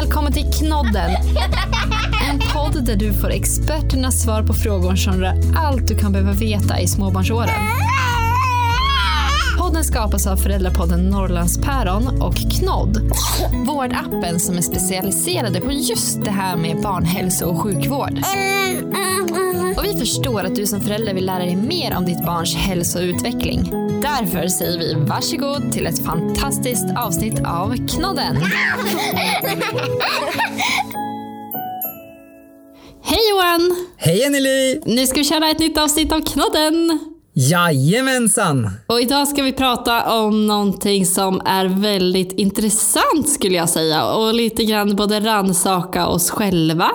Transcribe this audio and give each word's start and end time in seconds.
Välkommen 0.00 0.32
till 0.32 0.50
Knodden! 0.52 1.10
En 2.30 2.40
podd 2.52 2.84
där 2.84 2.96
du 2.96 3.12
får 3.12 3.30
experternas 3.30 4.22
svar 4.22 4.42
på 4.42 4.54
frågor 4.54 4.96
som 4.96 5.20
rör 5.20 5.34
allt 5.56 5.88
du 5.88 5.98
kan 5.98 6.12
behöva 6.12 6.32
veta 6.32 6.80
i 6.80 6.86
småbarnsåren. 6.86 7.48
Podden 9.58 9.84
skapas 9.84 10.26
av 10.26 10.36
föräldrapodden 10.36 11.10
Norrlandspäron 11.10 12.22
och 12.22 12.34
Knodd. 12.34 13.12
Vårdappen 13.66 14.40
som 14.40 14.56
är 14.56 14.62
specialiserade 14.62 15.60
på 15.60 15.72
just 15.72 16.24
det 16.24 16.30
här 16.30 16.56
med 16.56 16.82
barnhälso 16.82 17.46
och 17.46 17.60
sjukvård. 17.60 18.18
Och 19.76 19.84
vi 19.84 19.98
förstår 19.98 20.44
att 20.44 20.54
du 20.54 20.66
som 20.66 20.80
förälder 20.80 21.14
vill 21.14 21.26
lära 21.26 21.44
dig 21.44 21.56
mer 21.56 21.96
om 21.96 22.04
ditt 22.04 22.26
barns 22.26 22.54
hälso 22.54 22.98
och 22.98 23.04
utveckling. 23.04 23.83
Därför 24.04 24.48
säger 24.48 24.78
vi 24.78 24.94
varsågod 24.94 25.72
till 25.72 25.86
ett 25.86 26.04
fantastiskt 26.04 26.86
avsnitt 26.96 27.40
av 27.46 27.88
Knodden. 27.88 28.36
Hej 33.02 33.20
Johan! 33.30 33.86
Hej 33.96 34.24
Anneli! 34.24 34.82
Nu 34.86 35.06
ska 35.06 35.18
vi 35.18 35.24
köra 35.24 35.50
ett 35.50 35.58
nytt 35.58 35.78
avsnitt 35.78 36.12
av 36.12 36.20
Knodden. 36.20 36.98
Jajamensan! 37.32 38.70
Och 38.86 39.00
idag 39.00 39.28
ska 39.28 39.42
vi 39.42 39.52
prata 39.52 40.20
om 40.20 40.46
någonting 40.46 41.06
som 41.06 41.42
är 41.44 41.66
väldigt 41.66 42.32
intressant 42.32 43.28
skulle 43.28 43.54
jag 43.54 43.68
säga 43.68 44.06
och 44.06 44.34
lite 44.34 44.64
grann 44.64 44.96
både 44.96 45.20
ransaka 45.20 46.06
oss 46.06 46.30
själva 46.30 46.90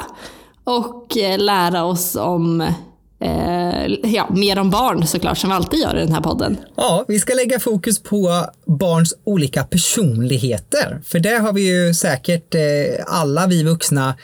och 0.64 1.18
eh, 1.18 1.38
lära 1.38 1.84
oss 1.84 2.16
om 2.16 2.74
eh, 3.20 4.12
ja, 4.14 4.30
mer 4.30 4.60
om 4.60 4.70
barn 4.70 5.08
såklart 5.08 5.38
som 5.38 5.50
vi 5.50 5.56
alltid 5.56 5.80
gör 5.80 5.98
i 5.98 6.00
den 6.00 6.14
här 6.14 6.22
podden. 6.22 6.58
Ja, 6.76 7.06
vi 7.08 7.20
ska 7.20 7.34
lägga 7.34 7.60
fokus 7.60 8.04
på 8.04 8.46
barns 8.66 9.14
olika 9.24 9.64
personligheter. 9.64 11.02
För 11.06 11.20
det 11.20 11.38
har 11.38 11.54
vi 11.54 11.62
ju 11.62 11.94
säkert 11.94 12.56
eh, 12.56 12.62
alla 13.08 13.48
vi 13.48 13.64
vuxna 13.64 14.16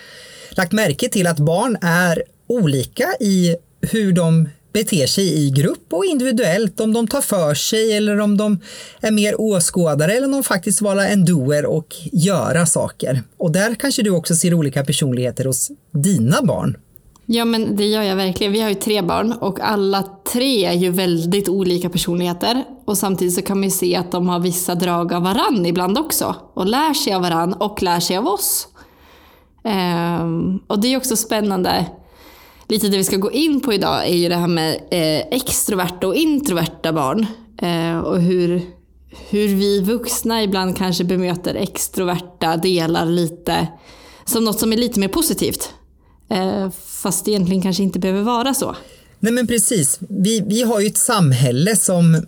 lagt 0.50 0.72
märke 0.72 1.09
till 1.09 1.27
att 1.27 1.39
barn 1.39 1.77
är 1.81 2.23
olika 2.47 3.08
i 3.19 3.56
hur 3.81 4.14
de 4.14 4.50
beter 4.73 5.08
sig 5.08 5.45
i 5.45 5.50
grupp 5.50 5.94
och 5.94 6.06
individuellt, 6.06 6.80
om 6.80 6.94
de 6.94 7.08
tar 7.08 7.22
för 7.22 7.53
sig 7.53 7.94
eller 7.97 8.19
om 8.19 8.38
de 8.38 8.59
är 9.02 9.12
mer 9.12 9.41
åskådare 9.41 10.14
eller 10.14 10.25
om 10.25 10.31
de 10.31 10.44
faktiskt 10.44 10.81
vara 10.81 11.08
en 11.08 11.25
doer 11.25 11.66
och 11.66 11.95
göra 12.12 12.66
saker. 12.66 13.23
Och 13.38 13.52
där 13.52 13.75
kanske 13.75 14.03
du 14.03 14.09
också 14.09 14.36
ser 14.36 14.53
olika 14.53 14.86
personligheter 14.86 15.45
hos 15.45 15.72
dina 15.91 16.41
barn. 16.41 16.78
Ja 17.26 17.45
men 17.45 17.76
det 17.76 17.86
gör 17.86 18.02
jag 18.02 18.16
verkligen. 18.16 18.54
Vi 18.54 18.62
har 18.62 18.70
ju 18.70 18.76
tre 18.76 19.02
barn 19.02 19.31
och 19.31 19.59
alla 19.59 20.04
tre 20.34 20.66
är 20.66 20.73
ju 20.73 20.90
väldigt 20.90 21.50
olika 21.50 21.90
personligheter. 21.90 22.64
Och 22.86 22.98
samtidigt 22.98 23.34
så 23.34 23.42
kan 23.42 23.58
man 23.58 23.64
ju 23.64 23.72
se 23.72 23.95
att 23.95 24.12
de 24.12 24.30
har 24.30 24.40
vissa 24.40 24.76
drag 24.76 25.14
av 25.14 25.23
varann 25.23 25.66
ibland 25.66 25.98
också. 25.98 26.36
Och 26.53 26.66
lär 26.66 26.94
sig 26.94 27.14
av 27.14 27.22
varann 27.22 27.53
och 27.53 27.84
lär 27.84 28.00
sig 28.00 28.18
av 28.18 28.28
oss. 28.28 28.68
Ehm, 29.64 30.59
och 30.68 30.80
det 30.80 30.94
är 30.94 30.98
också 30.98 31.16
spännande. 31.16 31.86
Lite 32.68 32.88
det 32.88 32.98
vi 32.98 33.03
ska 33.03 33.18
gå 33.18 33.31
in 33.31 33.62
på 33.62 33.73
idag 33.73 34.08
är 34.08 34.16
ju 34.16 34.30
det 34.30 34.36
här 34.36 34.48
med 34.48 34.76
eh, 34.76 35.28
extroverta 35.31 36.08
och 36.08 36.16
introverta 36.16 36.94
barn. 36.94 37.26
Eh, 37.62 37.98
och 37.98 38.22
hur, 38.22 38.62
hur 39.30 39.48
vi 39.48 39.81
vuxna 39.81 40.44
ibland 40.44 40.78
kanske 40.78 41.03
bemöter 41.03 41.56
extroverta 41.56 42.58
delar 42.58 43.06
lite 43.06 43.68
som 44.26 44.44
något 44.44 44.59
som 44.59 44.73
är 44.73 44.78
lite 44.78 45.00
mer 45.00 45.08
positivt. 45.08 45.73
Eh, 46.30 46.72
fast 46.86 47.26
det 47.26 47.31
egentligen 47.31 47.62
kanske 47.62 47.84
inte 47.84 48.00
behöver 48.00 48.22
vara 48.22 48.54
så. 48.54 48.76
Nej 49.20 49.34
men 49.34 49.48
precis. 49.48 50.00
Vi, 50.09 50.44
vi 50.48 50.62
har 50.64 50.80
ju 50.80 50.88
ett 50.88 50.98
samhälle 50.98 51.76
som 51.76 52.26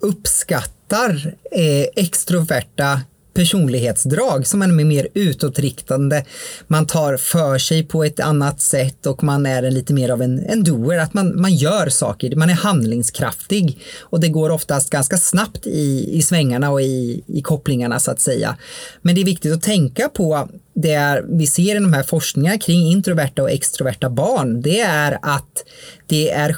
uppskattar 0.00 1.34
eh, 1.52 2.04
extroverta 2.04 3.00
personlighetsdrag 3.38 4.46
som 4.46 4.62
är 4.62 4.66
mer 4.66 5.08
utåtriktande. 5.14 6.24
Man 6.66 6.86
tar 6.86 7.16
för 7.16 7.58
sig 7.58 7.82
på 7.82 8.04
ett 8.04 8.20
annat 8.20 8.60
sätt 8.60 9.06
och 9.06 9.22
man 9.22 9.46
är 9.46 9.70
lite 9.70 9.92
mer 9.92 10.08
av 10.08 10.22
en, 10.22 10.38
en 10.38 10.64
doer, 10.64 10.98
att 10.98 11.14
man, 11.14 11.40
man 11.40 11.54
gör 11.54 11.88
saker, 11.88 12.36
man 12.36 12.50
är 12.50 12.54
handlingskraftig 12.54 13.78
och 14.00 14.20
det 14.20 14.28
går 14.28 14.50
oftast 14.50 14.90
ganska 14.90 15.16
snabbt 15.16 15.66
i, 15.66 16.08
i 16.12 16.22
svängarna 16.22 16.70
och 16.70 16.82
i, 16.82 17.24
i 17.26 17.42
kopplingarna 17.42 18.00
så 18.00 18.10
att 18.10 18.20
säga. 18.20 18.56
Men 19.02 19.14
det 19.14 19.20
är 19.20 19.24
viktigt 19.24 19.52
att 19.52 19.62
tänka 19.62 20.08
på 20.08 20.48
det 20.74 20.92
är, 20.92 21.24
vi 21.28 21.46
ser 21.46 21.76
i 21.76 21.78
de 21.78 21.92
här 21.92 22.02
forskningarna 22.02 22.58
kring 22.58 22.86
introverta 22.86 23.42
och 23.42 23.50
extroverta 23.50 24.10
barn, 24.10 24.62
det 24.62 24.80
är 24.80 25.18
att 25.22 25.64
det 26.06 26.30
är 26.30 26.56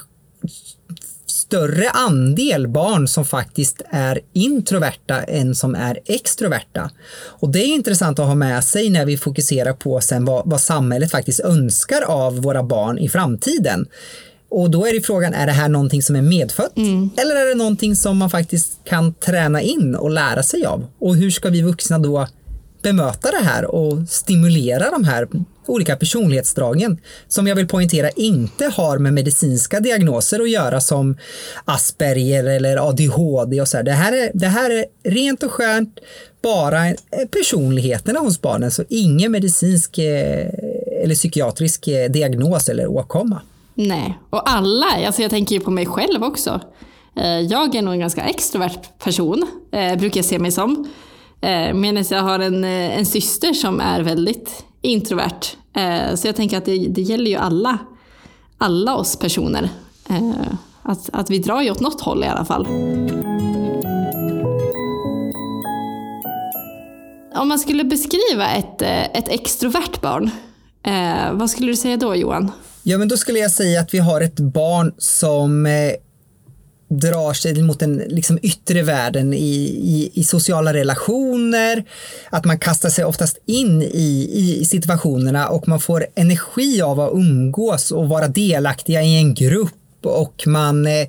större 1.50 1.90
andel 1.90 2.68
barn 2.68 3.08
som 3.08 3.24
faktiskt 3.24 3.82
är 3.90 4.20
introverta 4.32 5.22
än 5.22 5.54
som 5.54 5.74
är 5.74 5.98
extroverta. 6.04 6.90
Och 7.26 7.48
det 7.48 7.58
är 7.58 7.66
intressant 7.66 8.18
att 8.18 8.26
ha 8.26 8.34
med 8.34 8.64
sig 8.64 8.90
när 8.90 9.06
vi 9.06 9.16
fokuserar 9.16 9.72
på 9.72 10.00
sen 10.00 10.24
vad, 10.24 10.42
vad 10.46 10.60
samhället 10.60 11.10
faktiskt 11.10 11.40
önskar 11.40 12.02
av 12.02 12.36
våra 12.36 12.62
barn 12.62 12.98
i 12.98 13.08
framtiden. 13.08 13.86
Och 14.50 14.70
då 14.70 14.86
är 14.86 14.94
det 14.94 15.00
frågan, 15.00 15.34
är 15.34 15.46
det 15.46 15.52
här 15.52 15.68
någonting 15.68 16.02
som 16.02 16.16
är 16.16 16.22
medfött? 16.22 16.76
Mm. 16.76 17.10
Eller 17.16 17.36
är 17.36 17.48
det 17.48 17.54
någonting 17.54 17.96
som 17.96 18.16
man 18.18 18.30
faktiskt 18.30 18.84
kan 18.84 19.14
träna 19.14 19.62
in 19.62 19.94
och 19.94 20.10
lära 20.10 20.42
sig 20.42 20.66
av? 20.66 20.86
Och 21.00 21.16
hur 21.16 21.30
ska 21.30 21.48
vi 21.48 21.62
vuxna 21.62 21.98
då 21.98 22.28
bemöta 22.82 23.30
det 23.30 23.44
här 23.44 23.64
och 23.64 24.08
stimulera 24.08 24.90
de 24.90 25.04
här 25.04 25.28
olika 25.70 25.96
personlighetsdragen 25.96 26.98
som 27.28 27.46
jag 27.46 27.56
vill 27.56 27.68
poängtera 27.68 28.10
inte 28.10 28.64
har 28.64 28.98
med 28.98 29.12
medicinska 29.12 29.80
diagnoser 29.80 30.40
att 30.40 30.50
göra 30.50 30.80
som 30.80 31.16
Asperger 31.64 32.44
eller 32.44 32.88
ADHD 32.88 33.60
och 33.60 33.68
så 33.68 33.76
här. 33.76 33.84
Det 33.84 33.92
här 33.92 34.12
är, 34.12 34.30
det 34.34 34.46
här 34.46 34.70
är 34.70 34.84
rent 35.10 35.42
och 35.42 35.52
skönt 35.52 35.98
bara 36.42 36.94
personligheterna 37.30 38.20
hos 38.20 38.40
barnen, 38.40 38.70
så 38.70 38.84
ingen 38.88 39.32
medicinsk 39.32 39.98
eh, 39.98 40.48
eller 41.02 41.14
psykiatrisk 41.14 41.88
eh, 41.88 42.10
diagnos 42.10 42.68
eller 42.68 42.86
åkomma. 42.86 43.40
Nej, 43.74 44.18
och 44.30 44.50
alla, 44.50 44.86
alltså 45.06 45.22
jag 45.22 45.30
tänker 45.30 45.54
ju 45.54 45.60
på 45.60 45.70
mig 45.70 45.86
själv 45.86 46.24
också. 46.24 46.60
Eh, 47.16 47.40
jag 47.40 47.74
är 47.74 47.82
nog 47.82 47.94
en 47.94 48.00
ganska 48.00 48.22
extrovert 48.22 48.98
person, 49.04 49.46
brukar 49.98 50.18
jag 50.18 50.24
se 50.24 50.38
mig 50.38 50.50
som. 50.50 50.88
Eh, 51.40 51.74
Medan 51.74 52.04
jag 52.10 52.22
har 52.22 52.38
en, 52.38 52.64
eh, 52.64 52.98
en 52.98 53.06
syster 53.06 53.52
som 53.52 53.80
är 53.80 54.00
väldigt 54.00 54.64
introvert. 54.82 55.40
Eh, 55.76 56.14
så 56.14 56.28
jag 56.28 56.36
tänker 56.36 56.58
att 56.58 56.64
det, 56.64 56.88
det 56.88 57.02
gäller 57.02 57.30
ju 57.30 57.36
alla, 57.36 57.78
alla 58.58 58.96
oss 58.96 59.16
personer. 59.16 59.68
Eh, 60.08 60.30
att, 60.82 61.10
att 61.12 61.30
vi 61.30 61.38
drar 61.38 61.62
ju 61.62 61.70
åt 61.70 61.80
något 61.80 62.00
håll 62.00 62.24
i 62.24 62.26
alla 62.26 62.44
fall. 62.44 62.66
Om 67.34 67.48
man 67.48 67.58
skulle 67.58 67.84
beskriva 67.84 68.50
ett, 68.50 68.82
eh, 68.82 69.04
ett 69.04 69.28
extrovert 69.28 70.00
barn, 70.00 70.30
eh, 70.82 71.32
vad 71.32 71.50
skulle 71.50 71.66
du 71.72 71.76
säga 71.76 71.96
då 71.96 72.16
Johan? 72.16 72.52
Ja, 72.82 72.98
men 72.98 73.08
då 73.08 73.16
skulle 73.16 73.38
jag 73.38 73.50
säga 73.50 73.80
att 73.80 73.94
vi 73.94 73.98
har 73.98 74.20
ett 74.20 74.40
barn 74.40 74.94
som 74.98 75.66
eh, 75.66 75.72
drar 76.90 77.32
sig 77.32 77.62
mot 77.62 77.80
den 77.80 77.96
liksom 77.96 78.38
yttre 78.42 78.82
världen 78.82 79.34
i, 79.34 79.54
i, 79.82 80.10
i, 80.14 80.24
sociala 80.24 80.72
relationer, 80.72 81.84
att 82.30 82.44
man 82.44 82.58
kastar 82.58 82.88
sig 82.88 83.04
oftast 83.04 83.38
in 83.46 83.82
i, 83.82 84.30
i 84.60 84.64
situationerna 84.64 85.48
och 85.48 85.68
man 85.68 85.80
får 85.80 86.06
energi 86.14 86.82
av 86.82 87.00
att 87.00 87.12
umgås 87.12 87.90
och 87.90 88.08
vara 88.08 88.28
delaktiga 88.28 89.02
i 89.02 89.16
en 89.16 89.34
grupp 89.34 89.79
och 90.06 90.42
man, 90.46 90.86
eh, 90.86 91.08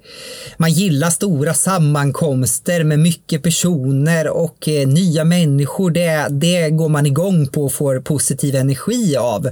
man 0.57 0.71
gillar 0.71 1.09
stora 1.09 1.53
sammankomster 1.53 2.83
med 2.83 2.99
mycket 2.99 3.43
personer 3.43 4.27
och 4.27 4.67
eh, 4.67 4.87
nya 4.87 5.23
människor. 5.23 5.91
Det, 5.91 6.27
det 6.29 6.69
går 6.69 6.89
man 6.89 7.05
igång 7.05 7.47
på 7.47 7.65
och 7.65 7.73
får 7.73 7.99
positiv 7.99 8.55
energi 8.55 9.17
av. 9.17 9.49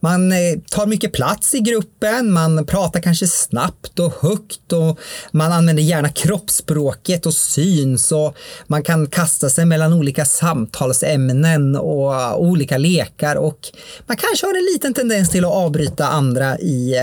Man 0.00 0.32
eh, 0.32 0.58
tar 0.70 0.86
mycket 0.86 1.12
plats 1.12 1.54
i 1.54 1.60
gruppen, 1.60 2.32
man 2.32 2.66
pratar 2.66 3.00
kanske 3.00 3.26
snabbt 3.26 3.98
och 3.98 4.14
högt 4.20 4.72
och 4.72 4.98
man 5.32 5.52
använder 5.52 5.82
gärna 5.82 6.08
kroppsspråket 6.08 7.26
och 7.26 7.34
syns 7.34 8.12
och 8.12 8.36
man 8.66 8.82
kan 8.82 9.06
kasta 9.06 9.50
sig 9.50 9.64
mellan 9.64 9.92
olika 9.92 10.24
samtalsämnen 10.24 11.76
och 11.76 12.42
olika 12.42 12.78
lekar 12.78 13.36
och 13.36 13.58
man 14.06 14.16
kanske 14.16 14.46
har 14.46 14.54
en 14.54 14.64
liten 14.74 14.94
tendens 14.94 15.30
till 15.30 15.44
att 15.44 15.52
avbryta 15.52 16.06
andra 16.06 16.58
i, 16.58 16.94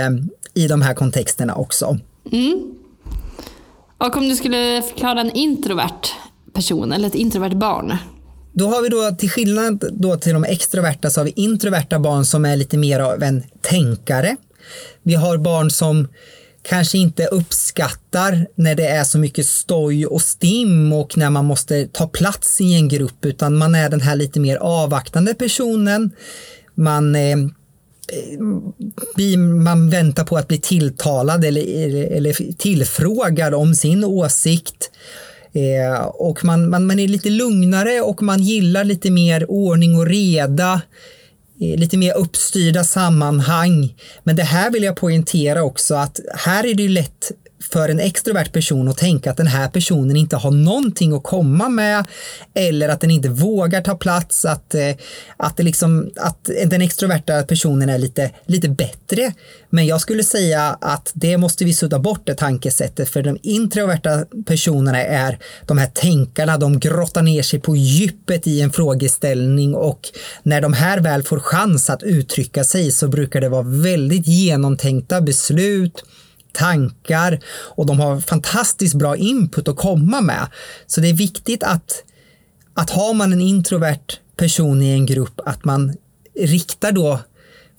i 0.56 0.68
de 0.68 0.82
här 0.82 0.94
kontexterna 0.94 1.56
också. 1.56 2.00
Mm. 2.32 2.76
Och 3.98 4.18
om 4.18 4.30
du 4.30 4.36
skulle 4.36 4.82
förklara 4.82 5.22
en 5.22 5.32
introvert 5.32 6.02
person 6.54 6.92
eller 6.92 7.08
ett 7.08 7.16
introvert 7.16 7.56
barn? 7.56 7.98
Då 8.54 8.68
har 8.68 8.82
vi 8.82 8.90
då 8.90 9.12
till 9.12 9.30
skillnad 9.30 9.84
då 9.92 10.18
till 10.18 10.34
de 10.34 10.44
extroverta 10.44 11.10
så 11.10 11.20
har 11.20 11.26
vi 11.26 11.34
introverta 11.36 12.00
barn 12.00 12.26
som 12.26 12.46
är 12.46 12.56
lite 12.56 12.78
mer 12.78 13.00
av 13.00 13.24
en 13.24 13.44
tänkare. 13.62 14.36
Vi 15.04 15.16
har 15.16 15.38
barn 15.38 15.72
som 15.72 16.08
kanske 16.62 16.98
inte 16.98 17.26
uppskattar 17.26 18.48
när 18.56 18.76
det 18.76 18.88
är 18.88 19.04
så 19.04 19.18
mycket 19.18 19.46
stoj 19.46 20.06
och 20.06 20.22
stim 20.22 20.94
och 20.94 21.18
när 21.18 21.30
man 21.30 21.46
måste 21.46 21.88
ta 21.88 22.08
plats 22.08 22.62
i 22.62 22.74
en 22.74 22.88
grupp 22.88 23.26
utan 23.26 23.58
man 23.58 23.76
är 23.76 23.90
den 23.90 24.02
här 24.02 24.16
lite 24.16 24.40
mer 24.40 24.58
avvaktande 24.58 25.34
personen. 25.34 26.12
Man 26.76 27.16
eh, 27.16 27.38
Eh, 28.14 29.34
mm, 29.34 29.64
man 29.64 29.90
väntar 29.90 30.24
på 30.24 30.38
att 30.38 30.48
bli 30.48 30.58
tilltalad 30.58 31.46
eller, 31.46 31.62
eller 32.12 32.54
tillfrågad 32.58 33.54
om 33.54 33.76
sin 33.76 34.04
åsikt. 34.04 34.92
Eh, 35.54 36.06
och 36.06 36.46
man, 36.46 36.70
man, 36.70 36.86
man 36.86 37.00
är 37.00 37.08
lite 37.08 37.30
lugnare 37.30 38.02
och 38.02 38.22
man 38.22 38.44
gillar 38.44 38.84
lite 38.84 39.12
mer 39.12 39.52
ordning 39.52 39.96
och 39.96 40.06
reda 40.06 40.82
eh, 41.62 41.80
lite 41.80 41.98
mer 41.98 42.18
uppstyrda 42.18 42.84
sammanhang. 42.84 43.96
Men 44.24 44.36
det 44.36 44.44
här 44.44 44.72
vill 44.72 44.84
jag 44.84 44.96
poängtera 44.96 45.64
också 45.64 45.96
att 45.96 46.20
här 46.36 46.66
är 46.66 46.74
det 46.74 46.84
ju 46.84 46.90
lätt 46.90 47.32
för 47.72 47.90
en 47.90 48.00
extrovert 48.00 48.52
person 48.54 48.88
att 48.88 48.98
tänka 48.98 49.32
att 49.32 49.38
den 49.38 49.48
här 49.48 49.68
personen 49.68 50.16
inte 50.16 50.36
har 50.36 50.52
någonting 50.52 51.14
att 51.14 51.24
komma 51.24 51.70
med 51.70 52.06
eller 52.54 52.90
att 52.90 53.02
den 53.02 53.12
inte 53.12 53.30
vågar 53.30 53.82
ta 53.82 53.96
plats, 53.96 54.46
att, 54.46 54.76
eh, 54.76 54.96
att, 55.38 55.58
det 55.58 55.64
liksom, 55.64 56.12
att 56.16 56.50
den 56.66 56.82
extroverta 56.82 57.44
personen 57.44 57.90
är 57.90 57.98
lite, 57.98 58.32
lite 58.46 58.70
bättre. 58.70 59.34
Men 59.70 59.86
jag 59.86 60.02
skulle 60.02 60.24
säga 60.24 60.78
att 60.82 61.12
det 61.14 61.38
måste 61.38 61.66
vi 61.66 61.74
sudda 61.74 62.00
bort 62.00 62.22
det 62.26 62.36
tankesättet 62.36 63.10
för 63.10 63.24
de 63.24 63.38
introverta 63.44 64.26
personerna 64.46 65.04
är 65.04 65.40
de 65.66 65.78
här 65.78 65.88
tänkarna, 65.88 66.58
de 66.58 66.80
grottar 66.80 67.22
ner 67.22 67.42
sig 67.42 67.60
på 67.60 67.76
djupet 67.76 68.48
i 68.48 68.62
en 68.62 68.72
frågeställning 68.72 69.76
och 69.76 70.00
när 70.44 70.62
de 70.62 70.74
här 70.74 71.00
väl 71.00 71.24
får 71.24 71.40
chans 71.40 71.90
att 71.90 72.04
uttrycka 72.04 72.64
sig 72.64 72.92
så 72.92 73.08
brukar 73.08 73.42
det 73.42 73.50
vara 73.50 73.64
väldigt 73.64 74.28
genomtänkta 74.28 75.22
beslut, 75.22 76.04
tankar 76.56 77.40
och 77.48 77.86
de 77.86 78.00
har 78.00 78.22
fantastiskt 78.22 78.96
bra 78.96 79.16
input 79.16 79.68
att 79.68 79.76
komma 79.76 80.22
med. 80.22 80.48
Så 80.88 81.02
det 81.02 81.10
är 81.10 81.14
viktigt 81.14 81.64
att, 81.64 82.04
att 82.74 82.90
har 82.90 83.14
man 83.14 83.34
en 83.34 83.42
introvert 83.42 84.20
person 84.36 84.82
i 84.82 84.92
en 84.92 85.06
grupp, 85.06 85.42
att 85.46 85.66
man 85.66 85.94
riktar 86.40 86.92
då 86.92 87.20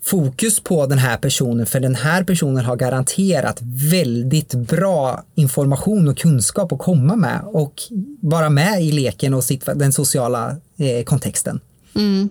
fokus 0.02 0.60
på 0.60 0.86
den 0.86 0.98
här 0.98 1.16
personen 1.16 1.66
för 1.66 1.80
den 1.80 1.94
här 1.94 2.24
personen 2.24 2.64
har 2.64 2.76
garanterat 2.76 3.58
väldigt 3.90 4.54
bra 4.54 5.24
information 5.34 6.08
och 6.08 6.18
kunskap 6.18 6.72
att 6.72 6.78
komma 6.78 7.16
med 7.16 7.40
och 7.44 7.82
vara 8.20 8.50
med 8.50 8.82
i 8.82 8.92
leken 8.92 9.34
och 9.34 9.44
sitt, 9.44 9.66
den 9.74 9.92
sociala 9.92 10.56
eh, 10.76 11.04
kontexten. 11.04 11.60
Mm. 11.94 12.28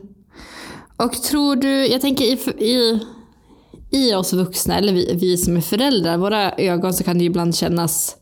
Och 0.97 1.13
tror 1.13 1.55
du, 1.55 1.87
jag 1.87 2.01
tänker 2.01 2.25
i, 2.25 2.37
i 2.65 2.99
i 3.95 4.13
oss 4.13 4.33
vuxna, 4.33 4.77
eller 4.77 4.93
vi, 4.93 5.15
vi 5.19 5.37
som 5.37 5.57
är 5.57 5.61
föräldrar, 5.61 6.17
våra 6.17 6.51
ögon 6.51 6.93
så 6.93 7.03
kan 7.03 7.17
det 7.17 7.23
ibland 7.23 7.55
kännas 7.55 8.17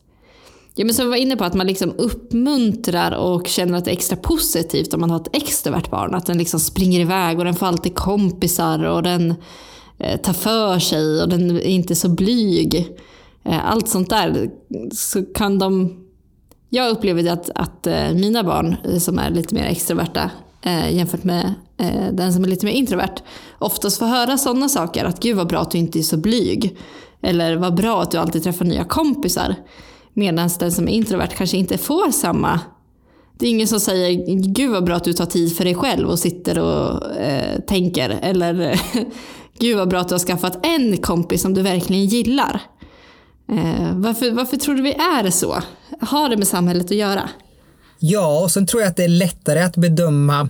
Ja, 0.76 0.84
men 0.84 0.94
som 0.94 1.04
vi 1.04 1.10
var 1.10 1.16
inne 1.16 1.36
på, 1.36 1.44
att 1.44 1.54
man 1.54 1.66
liksom 1.66 1.94
uppmuntrar 1.98 3.16
och 3.16 3.46
känner 3.46 3.78
att 3.78 3.84
det 3.84 3.90
är 3.90 3.92
extra 3.92 4.16
positivt 4.16 4.94
om 4.94 5.00
man 5.00 5.10
har 5.10 5.20
ett 5.20 5.36
extrovert 5.36 5.90
barn. 5.90 6.14
Att 6.14 6.26
den 6.26 6.38
liksom 6.38 6.60
springer 6.60 7.00
iväg 7.00 7.38
och 7.38 7.44
den 7.44 7.54
får 7.54 7.66
alltid 7.66 7.94
kompisar 7.94 8.84
och 8.84 9.02
den 9.02 9.34
eh, 9.98 10.20
tar 10.20 10.32
för 10.32 10.78
sig 10.78 11.22
och 11.22 11.28
den 11.28 11.50
är 11.50 11.60
inte 11.60 11.94
så 11.94 12.08
blyg. 12.08 12.88
Eh, 13.44 13.70
allt 13.70 13.88
sånt 13.88 14.10
där 14.10 14.50
så 14.92 15.22
kan 15.22 15.58
de... 15.58 15.96
Jag 16.68 16.90
upplever 16.90 17.22
det 17.22 17.32
att, 17.32 17.50
att 17.54 17.86
eh, 17.86 18.12
mina 18.12 18.44
barn 18.44 18.76
som 19.00 19.18
är 19.18 19.30
lite 19.30 19.54
mer 19.54 19.64
extroverta 19.64 20.30
eh, 20.62 20.96
jämfört 20.96 21.24
med 21.24 21.54
Eh, 21.78 22.12
den 22.12 22.32
som 22.32 22.44
är 22.44 22.48
lite 22.48 22.66
mer 22.66 22.72
introvert 22.72 23.14
oftast 23.58 23.98
får 23.98 24.06
höra 24.06 24.38
sådana 24.38 24.68
saker. 24.68 25.04
Att 25.04 25.20
gud 25.20 25.36
vad 25.36 25.48
bra 25.48 25.60
att 25.60 25.70
du 25.70 25.78
inte 25.78 25.98
är 25.98 26.02
så 26.02 26.16
blyg. 26.16 26.76
Eller 27.22 27.56
vad 27.56 27.74
bra 27.74 28.02
att 28.02 28.10
du 28.10 28.18
alltid 28.18 28.42
träffar 28.42 28.64
nya 28.64 28.84
kompisar. 28.84 29.54
Medan 30.14 30.50
den 30.58 30.72
som 30.72 30.88
är 30.88 30.92
introvert 30.92 31.30
kanske 31.36 31.56
inte 31.56 31.78
får 31.78 32.10
samma 32.10 32.60
det 33.38 33.46
är 33.46 33.50
ingen 33.50 33.68
som 33.68 33.80
säger 33.80 34.36
gud 34.36 34.70
vad 34.70 34.84
bra 34.84 34.96
att 34.96 35.04
du 35.04 35.12
tar 35.12 35.26
tid 35.26 35.56
för 35.56 35.64
dig 35.64 35.74
själv 35.74 36.08
och 36.08 36.18
sitter 36.18 36.58
och 36.58 37.16
eh, 37.16 37.60
tänker. 37.60 38.10
Eller 38.22 38.80
gud 39.58 39.76
vad 39.76 39.88
bra 39.88 40.00
att 40.00 40.08
du 40.08 40.14
har 40.14 40.18
skaffat 40.18 40.66
en 40.66 40.96
kompis 40.96 41.42
som 41.42 41.54
du 41.54 41.62
verkligen 41.62 42.04
gillar. 42.04 42.60
Eh, 43.52 43.92
varför, 43.94 44.30
varför 44.30 44.56
tror 44.56 44.74
du 44.74 44.82
vi 44.82 44.92
är 44.92 45.30
så? 45.30 45.62
Har 46.00 46.28
det 46.28 46.36
med 46.36 46.48
samhället 46.48 46.84
att 46.84 46.96
göra? 46.96 47.28
Ja, 47.98 48.42
och 48.42 48.50
sen 48.50 48.66
tror 48.66 48.82
jag 48.82 48.90
att 48.90 48.96
det 48.96 49.04
är 49.04 49.08
lättare 49.08 49.60
att 49.60 49.76
bedöma 49.76 50.48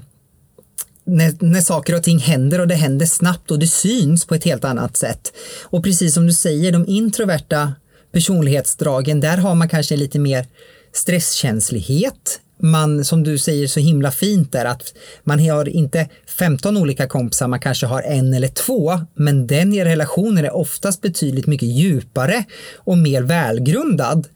när, 1.04 1.34
när 1.38 1.60
saker 1.60 1.94
och 1.94 2.02
ting 2.02 2.18
händer 2.18 2.60
och 2.60 2.68
det 2.68 2.74
händer 2.74 3.06
snabbt 3.06 3.50
och 3.50 3.58
det 3.58 3.66
syns 3.66 4.26
på 4.26 4.34
ett 4.34 4.44
helt 4.44 4.64
annat 4.64 4.96
sätt. 4.96 5.32
Och 5.62 5.84
precis 5.84 6.14
som 6.14 6.26
du 6.26 6.32
säger, 6.32 6.72
de 6.72 6.88
introverta 6.88 7.72
personlighetsdragen, 8.12 9.20
där 9.20 9.36
har 9.36 9.54
man 9.54 9.68
kanske 9.68 9.96
lite 9.96 10.18
mer 10.18 10.46
stresskänslighet. 10.92 12.40
Man, 12.58 13.04
som 13.04 13.22
du 13.22 13.38
säger 13.38 13.66
så 13.66 13.80
himla 13.80 14.10
fint 14.10 14.52
där, 14.52 14.64
att 14.64 14.94
man 15.24 15.48
har 15.48 15.68
inte 15.68 16.08
15 16.38 16.76
olika 16.76 17.06
kompisar, 17.06 17.48
man 17.48 17.60
kanske 17.60 17.86
har 17.86 18.02
en 18.02 18.34
eller 18.34 18.48
två, 18.48 19.00
men 19.14 19.46
den 19.46 19.72
i 19.72 19.84
relationen 19.84 20.44
är 20.44 20.54
oftast 20.54 21.00
betydligt 21.00 21.46
mycket 21.46 21.68
djupare 21.68 22.44
och 22.76 22.98
mer 22.98 23.22
välgrundad 23.22 24.26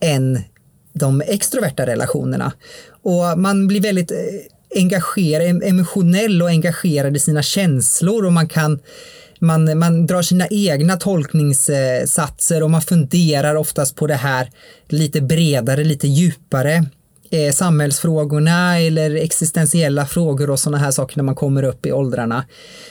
än 0.00 0.40
de 0.92 1.22
extroverta 1.26 1.86
relationerna. 1.86 2.52
Och 3.02 3.38
man 3.38 3.66
blir 3.66 3.80
väldigt 3.80 4.10
eh, 4.10 4.16
engagera, 4.74 5.42
emotionell 5.42 6.42
och 6.42 6.48
engagerad 6.48 7.16
i 7.16 7.20
sina 7.20 7.42
känslor 7.42 8.24
och 8.24 8.32
man 8.32 8.48
kan 8.48 8.78
man, 9.40 9.78
man 9.78 10.06
drar 10.06 10.22
sina 10.22 10.46
egna 10.50 10.96
tolkningssatser 10.96 12.62
och 12.62 12.70
man 12.70 12.82
funderar 12.82 13.54
oftast 13.54 13.96
på 13.96 14.06
det 14.06 14.14
här 14.14 14.50
lite 14.88 15.20
bredare, 15.20 15.84
lite 15.84 16.08
djupare 16.08 16.86
eh, 17.30 17.52
samhällsfrågorna 17.52 18.78
eller 18.78 19.14
existentiella 19.14 20.06
frågor 20.06 20.50
och 20.50 20.60
sådana 20.60 20.78
här 20.78 20.90
saker 20.90 21.16
när 21.16 21.24
man 21.24 21.34
kommer 21.34 21.62
upp 21.62 21.86
i 21.86 21.92
åldrarna. 21.92 22.44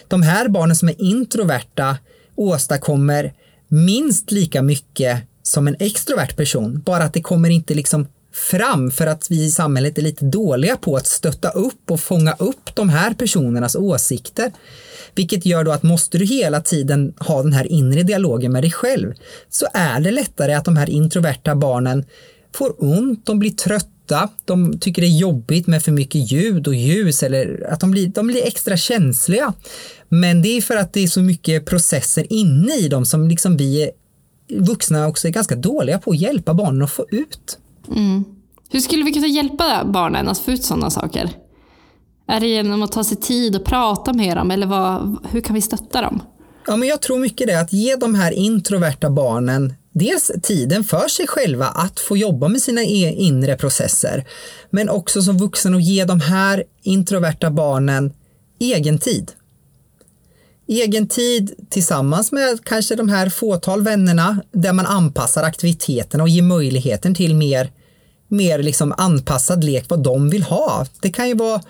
De 0.08 0.22
här 0.22 0.48
barnen 0.48 0.76
som 0.76 0.90
är 0.90 1.02
introverta 1.02 1.98
åstadkommer 2.36 3.34
minst 3.68 4.32
lika 4.32 4.62
mycket 4.62 5.22
som 5.44 5.68
en 5.68 5.76
extrovert 5.80 6.36
person, 6.36 6.82
bara 6.86 7.04
att 7.04 7.14
det 7.14 7.22
kommer 7.22 7.50
inte 7.50 7.74
liksom 7.74 8.08
fram 8.36 8.92
för 8.92 9.08
att 9.08 9.32
vi 9.32 9.46
i 9.46 9.52
samhället 9.52 9.98
är 9.98 10.02
lite 10.02 10.26
dåliga 10.26 10.78
på 10.78 10.96
att 10.96 11.08
stötta 11.08 11.50
upp 11.50 11.92
och 11.92 12.00
fånga 12.00 12.36
upp 12.40 12.76
de 12.76 12.90
här 12.90 13.14
personernas 13.14 13.76
åsikter. 13.76 14.52
Vilket 15.16 15.46
gör 15.46 15.64
då 15.64 15.72
att 15.72 15.84
måste 15.84 16.18
du 16.18 16.26
hela 16.26 16.62
tiden 16.62 17.14
ha 17.20 17.44
den 17.44 17.54
här 17.54 17.72
inre 17.72 18.04
dialogen 18.04 18.52
med 18.52 18.64
dig 18.64 18.72
själv 18.72 19.14
så 19.50 19.68
är 19.74 20.00
det 20.00 20.12
lättare 20.12 20.54
att 20.54 20.66
de 20.66 20.78
här 20.78 20.90
introverta 20.90 21.56
barnen 21.56 22.06
får 22.56 22.84
ont, 22.84 23.26
de 23.26 23.40
blir 23.40 23.52
trötta, 23.52 24.30
de 24.46 24.80
tycker 24.80 25.02
det 25.02 25.08
är 25.08 25.20
jobbigt 25.20 25.68
med 25.68 25.84
för 25.84 25.92
mycket 25.92 26.32
ljud 26.32 26.68
och 26.68 26.76
ljus 26.76 27.24
eller 27.24 27.68
att 27.70 27.80
de 27.80 27.92
blir, 27.92 28.08
de 28.08 28.28
blir 28.28 28.48
extra 28.48 28.78
känsliga. 28.78 29.54
Men 30.10 30.42
det 30.42 30.50
är 30.50 30.62
för 30.62 30.76
att 30.78 30.94
det 30.94 31.04
är 31.04 31.08
så 31.08 31.22
mycket 31.22 31.66
processer 31.66 32.34
inne 32.34 32.76
i 32.76 32.88
dem 32.88 33.06
som 33.06 33.28
liksom 33.28 33.58
vi 33.58 33.92
vuxna 34.50 35.08
också 35.08 35.28
är 35.28 35.32
ganska 35.32 35.56
dåliga 35.56 36.00
på 36.00 36.12
att 36.12 36.18
hjälpa 36.18 36.54
barnen 36.54 36.82
att 36.82 36.92
få 36.92 37.06
ut. 37.12 37.60
Mm. 37.88 38.26
Hur 38.70 38.80
skulle 38.80 39.04
vi 39.04 39.14
kunna 39.14 39.28
hjälpa 39.28 39.86
barnen 39.86 40.28
att 40.28 40.40
få 40.40 40.52
ut 40.52 40.64
sådana 40.64 40.90
saker? 40.90 41.30
Är 42.28 42.40
det 42.40 42.48
genom 42.48 42.84
att 42.84 42.92
ta 42.92 43.04
sig 43.04 43.18
tid 43.18 43.56
och 43.56 43.66
prata 43.66 44.14
med 44.14 44.38
dem 44.38 44.52
eller 44.52 44.68
vad, 44.68 45.18
hur 45.30 45.42
kan 45.42 45.54
vi 45.54 45.62
stötta 45.62 46.02
dem? 46.02 46.22
Ja, 46.68 46.76
men 46.76 46.88
jag 46.88 47.02
tror 47.02 47.20
mycket 47.20 47.48
det, 47.48 47.60
att 47.60 47.74
ge 47.74 47.96
de 47.96 48.16
här 48.16 48.32
introverta 48.32 49.10
barnen 49.10 49.74
dels 49.94 50.32
tiden 50.44 50.84
för 50.84 51.08
sig 51.08 51.28
själva 51.28 51.66
att 51.66 52.00
få 52.00 52.18
jobba 52.18 52.48
med 52.48 52.62
sina 52.62 52.84
e-, 52.84 53.16
inre 53.18 53.56
processer, 53.56 54.26
men 54.70 54.90
också 54.90 55.22
som 55.22 55.38
vuxen 55.38 55.76
att 55.76 55.84
ge 55.84 56.06
de 56.06 56.22
här 56.22 56.64
introverta 56.84 57.52
barnen 57.52 58.14
egen 58.60 58.98
tid 58.98 59.32
egen 60.68 61.08
tid 61.08 61.54
tillsammans 61.70 62.32
med 62.32 62.64
kanske 62.64 62.96
de 62.96 63.10
här 63.10 63.30
fåtal 63.30 63.84
vännerna 63.84 64.42
där 64.52 64.74
man 64.74 64.86
anpassar 64.86 65.44
aktiviteterna 65.44 66.24
och 66.24 66.30
ger 66.30 66.42
möjligheten 66.42 67.16
till 67.16 67.36
mer, 67.36 67.72
mer 68.28 68.60
liksom 68.60 68.94
anpassad 68.98 69.64
lek 69.64 69.86
vad 69.90 70.04
de 70.04 70.30
vill 70.30 70.44
ha. 70.44 70.86
Det 71.02 71.12
kan 71.12 71.28
ju 71.28 71.36
vara 71.36 71.62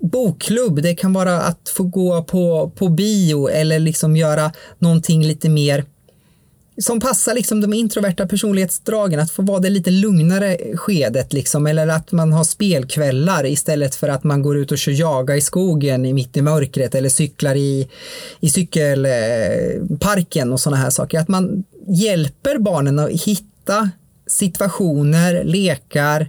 bokklubb, 0.00 0.82
det 0.82 0.94
kan 0.94 1.12
vara 1.12 1.40
att 1.40 1.68
få 1.68 1.82
gå 1.82 2.22
på, 2.22 2.72
på 2.76 2.88
bio 2.88 3.48
eller 3.48 3.78
liksom 3.78 4.16
göra 4.16 4.52
någonting 4.78 5.24
lite 5.24 5.48
mer 5.48 5.84
som 6.78 7.00
passar 7.00 7.34
liksom 7.34 7.60
de 7.60 7.72
introverta 7.72 8.26
personlighetsdragen, 8.26 9.20
att 9.20 9.30
få 9.30 9.42
vara 9.42 9.60
det 9.60 9.70
lite 9.70 9.90
lugnare 9.90 10.58
skedet 10.74 11.32
liksom, 11.32 11.66
eller 11.66 11.88
att 11.88 12.12
man 12.12 12.32
har 12.32 12.44
spelkvällar 12.44 13.46
istället 13.46 13.94
för 13.94 14.08
att 14.08 14.24
man 14.24 14.42
går 14.42 14.56
ut 14.56 14.72
och 14.72 14.78
kör 14.78 14.92
jaga 14.92 15.36
i 15.36 15.40
skogen 15.40 16.14
mitt 16.14 16.36
i 16.36 16.42
mörkret 16.42 16.94
eller 16.94 17.08
cyklar 17.08 17.54
i, 17.54 17.88
i 18.40 18.50
cykelparken 18.50 20.52
och 20.52 20.60
sådana 20.60 20.82
här 20.82 20.90
saker. 20.90 21.18
Att 21.18 21.28
man 21.28 21.64
hjälper 21.88 22.58
barnen 22.58 22.98
att 22.98 23.10
hitta 23.10 23.90
situationer, 24.26 25.44
lekar, 25.44 26.28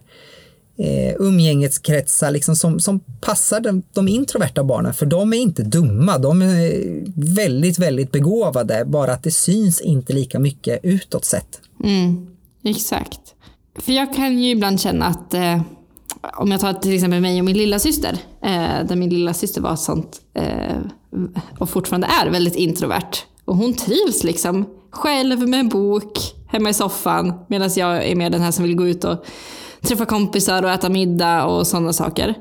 eh, 0.78 1.16
umgängeskretsar 1.20 2.32
liksom 2.32 2.56
som, 2.56 2.80
som 2.80 3.00
passar 3.00 3.60
de, 3.60 3.84
de 3.94 4.08
introverta 4.08 4.64
barnen. 4.64 4.94
För 4.94 5.06
de 5.06 5.34
är 5.34 5.38
inte 5.38 5.64
dumma, 5.64 6.18
de 6.18 6.42
är 6.42 7.04
väldigt, 7.36 7.80
väldigt 7.80 8.12
begåvade, 8.12 8.86
bara 8.86 9.14
att 9.14 9.24
det 9.24 9.32
syns 9.32 9.82
inte 9.82 10.14
lika 10.14 10.40
mycket 10.40 10.80
utåt 10.84 11.26
sett. 11.26 11.60
Mm, 11.84 12.28
exakt. 12.64 13.20
För 13.80 13.94
jag 13.94 14.14
kan 14.16 14.40
ju 14.40 14.50
ibland 14.50 14.82
känna 14.82 15.06
att 15.06 15.34
eh, 15.34 15.62
om 16.38 16.52
jag 16.52 16.60
tar 16.60 16.74
till 16.74 16.94
exempel 16.94 17.22
mig 17.22 17.40
och 17.40 17.46
min 17.46 17.58
lilla 17.58 17.80
syster, 17.80 18.18
eh, 18.42 18.86
där 18.88 18.96
min 18.96 19.10
lilla 19.10 19.34
syster 19.34 19.62
var 19.62 19.76
sånt 19.76 20.22
eh, 20.34 20.78
och 21.58 21.70
fortfarande 21.70 22.08
är 22.08 22.30
väldigt 22.30 22.56
introvert. 22.56 23.12
Och 23.46 23.56
hon 23.56 23.74
trivs 23.74 24.24
liksom 24.24 24.66
själv 24.92 25.48
med 25.48 25.60
en 25.60 25.70
bok 25.70 26.20
hemma 26.48 26.70
i 26.70 26.74
soffan 26.74 27.34
medan 27.48 27.70
jag 27.76 28.08
är 28.08 28.16
mer 28.16 28.30
den 28.30 28.42
här 28.42 28.52
som 28.52 28.64
vill 28.64 28.76
gå 28.76 28.88
ut 28.88 29.04
och 29.04 29.26
träffa 29.82 30.06
kompisar 30.06 30.64
och 30.64 30.70
äta 30.70 30.90
middag 30.90 31.46
och 31.46 31.68
sådana 31.68 31.94
saker. 31.94 32.36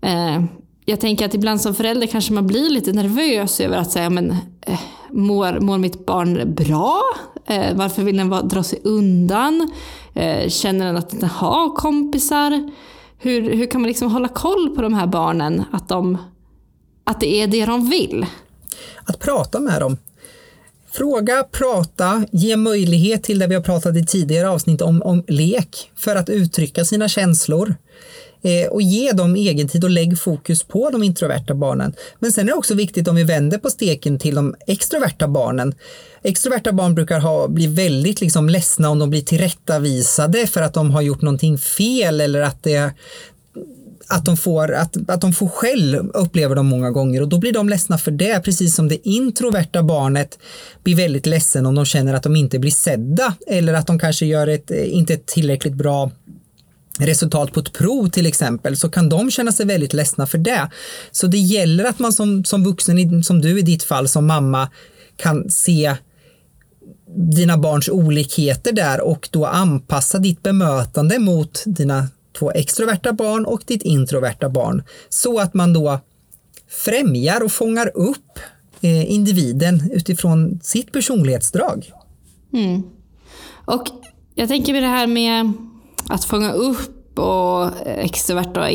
Eh, 0.00 0.42
jag 0.84 1.00
tänker 1.00 1.26
att 1.26 1.34
ibland 1.34 1.60
som 1.60 1.74
förälder 1.74 2.06
kanske 2.06 2.32
man 2.32 2.46
blir 2.46 2.70
lite 2.70 2.92
nervös 2.92 3.60
över 3.60 3.76
att 3.76 3.90
säga 3.90 4.10
men 4.10 4.30
eh, 4.60 4.80
mår, 5.10 5.60
mår 5.60 5.78
mitt 5.78 6.06
barn 6.06 6.54
bra? 6.54 7.00
Eh, 7.46 7.74
varför 7.74 8.02
vill 8.02 8.16
den 8.16 8.48
dra 8.48 8.62
sig 8.62 8.80
undan? 8.84 9.72
Eh, 10.14 10.48
känner 10.48 10.86
den 10.86 10.96
att 10.96 11.10
den 11.10 11.28
har 11.28 11.76
kompisar? 11.76 12.70
Hur, 13.18 13.56
hur 13.56 13.66
kan 13.66 13.80
man 13.80 13.88
liksom 13.88 14.12
hålla 14.12 14.28
koll 14.28 14.74
på 14.76 14.82
de 14.82 14.94
här 14.94 15.06
barnen? 15.06 15.64
Att, 15.72 15.88
de, 15.88 16.18
att 17.04 17.20
det 17.20 17.34
är 17.34 17.46
det 17.46 17.66
de 17.66 17.90
vill? 17.90 18.26
Att 19.04 19.18
prata 19.18 19.60
med 19.60 19.80
dem. 19.80 19.96
Fråga, 20.94 21.44
prata, 21.52 22.26
ge 22.32 22.56
möjlighet 22.56 23.22
till 23.22 23.38
det 23.38 23.46
vi 23.46 23.54
har 23.54 23.62
pratat 23.62 23.96
i 23.96 24.06
tidigare 24.06 24.48
avsnitt 24.50 24.82
om, 24.82 25.02
om 25.02 25.24
lek 25.28 25.90
för 25.96 26.16
att 26.16 26.28
uttrycka 26.28 26.84
sina 26.84 27.08
känslor. 27.08 27.74
Eh, 28.44 28.70
och 28.70 28.82
ge 28.82 29.12
dem 29.12 29.36
egen 29.36 29.68
tid 29.68 29.84
och 29.84 29.90
lägg 29.90 30.18
fokus 30.18 30.62
på 30.62 30.90
de 30.90 31.02
introverta 31.02 31.54
barnen. 31.54 31.94
Men 32.18 32.32
sen 32.32 32.48
är 32.48 32.52
det 32.52 32.58
också 32.58 32.74
viktigt 32.74 33.08
om 33.08 33.16
vi 33.16 33.24
vänder 33.24 33.58
på 33.58 33.70
steken 33.70 34.18
till 34.18 34.34
de 34.34 34.54
extroverta 34.66 35.28
barnen. 35.28 35.74
Extroverta 36.22 36.72
barn 36.72 36.94
brukar 36.94 37.20
ha, 37.20 37.48
bli 37.48 37.66
väldigt 37.66 38.20
liksom 38.20 38.48
ledsna 38.48 38.90
om 38.90 38.98
de 38.98 39.10
blir 39.10 39.22
tillrättavisade 39.22 40.46
för 40.46 40.62
att 40.62 40.74
de 40.74 40.90
har 40.90 41.02
gjort 41.02 41.22
någonting 41.22 41.58
fel 41.58 42.20
eller 42.20 42.40
att 42.40 42.62
det, 42.62 42.92
att 44.12 44.24
de, 44.24 44.36
får, 44.36 44.72
att, 44.72 44.96
att 45.10 45.20
de 45.20 45.32
får 45.32 45.48
skäll 45.48 45.94
upplever 46.14 46.54
de 46.54 46.66
många 46.66 46.90
gånger 46.90 47.22
och 47.22 47.28
då 47.28 47.38
blir 47.38 47.52
de 47.52 47.68
ledsna 47.68 47.98
för 47.98 48.10
det, 48.10 48.40
precis 48.44 48.74
som 48.74 48.88
det 48.88 49.08
introverta 49.08 49.82
barnet 49.82 50.38
blir 50.82 50.96
väldigt 50.96 51.26
ledsen 51.26 51.66
om 51.66 51.74
de 51.74 51.84
känner 51.84 52.14
att 52.14 52.22
de 52.22 52.36
inte 52.36 52.58
blir 52.58 52.70
sedda 52.70 53.34
eller 53.46 53.74
att 53.74 53.86
de 53.86 53.98
kanske 53.98 54.26
gör 54.26 54.46
ett, 54.46 54.70
eh, 54.70 54.94
inte 54.94 55.14
ett 55.14 55.26
tillräckligt 55.26 55.74
bra 55.74 56.10
resultat 56.98 57.52
på 57.52 57.60
ett 57.60 57.72
prov 57.72 58.08
till 58.08 58.26
exempel 58.26 58.76
så 58.76 58.88
kan 58.88 59.08
de 59.08 59.30
känna 59.30 59.52
sig 59.52 59.66
väldigt 59.66 59.92
ledsna 59.92 60.26
för 60.26 60.38
det. 60.38 60.70
Så 61.10 61.26
det 61.26 61.38
gäller 61.38 61.84
att 61.84 61.98
man 61.98 62.12
som, 62.12 62.44
som 62.44 62.64
vuxen, 62.64 63.24
som 63.24 63.40
du 63.40 63.58
i 63.58 63.62
ditt 63.62 63.82
fall 63.82 64.08
som 64.08 64.26
mamma, 64.26 64.68
kan 65.16 65.50
se 65.50 65.96
dina 67.36 67.58
barns 67.58 67.88
olikheter 67.88 68.72
där 68.72 69.00
och 69.00 69.28
då 69.32 69.46
anpassa 69.46 70.18
ditt 70.18 70.42
bemötande 70.42 71.18
mot 71.18 71.62
dina 71.66 72.08
två 72.38 72.50
extroverta 72.50 73.12
barn 73.12 73.44
och 73.44 73.62
ditt 73.66 73.82
introverta 73.82 74.48
barn 74.48 74.82
så 75.08 75.38
att 75.38 75.54
man 75.54 75.72
då 75.72 76.00
främjar 76.68 77.42
och 77.42 77.52
fångar 77.52 77.90
upp 77.94 78.38
eh, 78.80 79.12
individen 79.12 79.90
utifrån 79.92 80.60
sitt 80.62 80.92
personlighetsdrag. 80.92 81.92
Mm. 82.52 82.82
Och 83.64 83.86
jag 84.34 84.48
tänker 84.48 84.72
med 84.72 84.82
det 84.82 84.88
här 84.88 85.06
med 85.06 85.52
att 86.08 86.24
fånga 86.24 86.52
upp 86.52 87.18
och 87.18 87.70
extrovert 87.86 88.56
och 88.56 88.70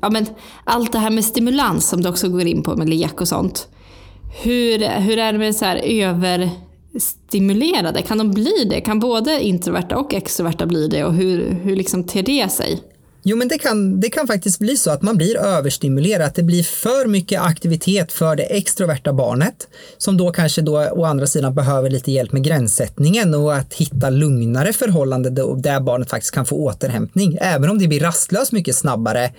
ja, 0.00 0.10
men 0.10 0.26
allt 0.64 0.92
det 0.92 0.98
här 0.98 1.10
med 1.10 1.24
stimulans 1.24 1.88
som 1.88 2.02
du 2.02 2.08
också 2.08 2.28
går 2.28 2.46
in 2.46 2.62
på 2.62 2.76
med 2.76 2.88
lek 2.88 3.20
och 3.20 3.28
sånt. 3.28 3.68
Hur, 4.42 5.00
hur 5.00 5.18
är 5.18 5.32
det 5.32 5.38
med 5.38 5.56
så 5.56 5.64
här 5.64 5.80
överstimulerade? 5.84 8.02
Kan 8.02 8.18
de 8.18 8.30
bli 8.30 8.64
det? 8.70 8.80
Kan 8.80 9.00
både 9.00 9.40
introverta 9.40 9.96
och 9.96 10.14
extroverta 10.14 10.66
bli 10.66 10.88
det? 10.88 11.04
Och 11.04 11.14
hur, 11.14 11.58
hur 11.62 11.76
liksom 11.76 12.04
ter 12.04 12.22
det 12.22 12.52
sig? 12.52 12.80
Jo, 13.24 13.36
men 13.36 13.48
det 13.48 13.58
kan, 13.58 14.00
det 14.00 14.10
kan 14.10 14.26
faktiskt 14.26 14.58
bli 14.58 14.76
så 14.76 14.90
att 14.90 15.02
man 15.02 15.16
blir 15.16 15.36
överstimulerad, 15.36 16.26
att 16.26 16.34
det 16.34 16.42
blir 16.42 16.62
för 16.62 17.06
mycket 17.06 17.40
aktivitet 17.40 18.12
för 18.12 18.36
det 18.36 18.42
extroverta 18.42 19.12
barnet 19.12 19.68
som 19.98 20.16
då 20.16 20.32
kanske 20.32 20.62
då 20.62 20.90
å 20.92 21.04
andra 21.04 21.26
sidan 21.26 21.54
behöver 21.54 21.90
lite 21.90 22.12
hjälp 22.12 22.32
med 22.32 22.44
gränssättningen 22.44 23.34
och 23.34 23.54
att 23.54 23.74
hitta 23.74 24.10
lugnare 24.10 24.72
förhållanden 24.72 25.34
där 25.62 25.80
barnet 25.80 26.10
faktiskt 26.10 26.34
kan 26.34 26.46
få 26.46 26.56
återhämtning. 26.56 27.38
Även 27.40 27.70
om 27.70 27.78
det 27.78 27.88
blir 27.88 28.00
rastlöst 28.00 28.52
mycket 28.52 28.76
snabbare, 28.76 29.30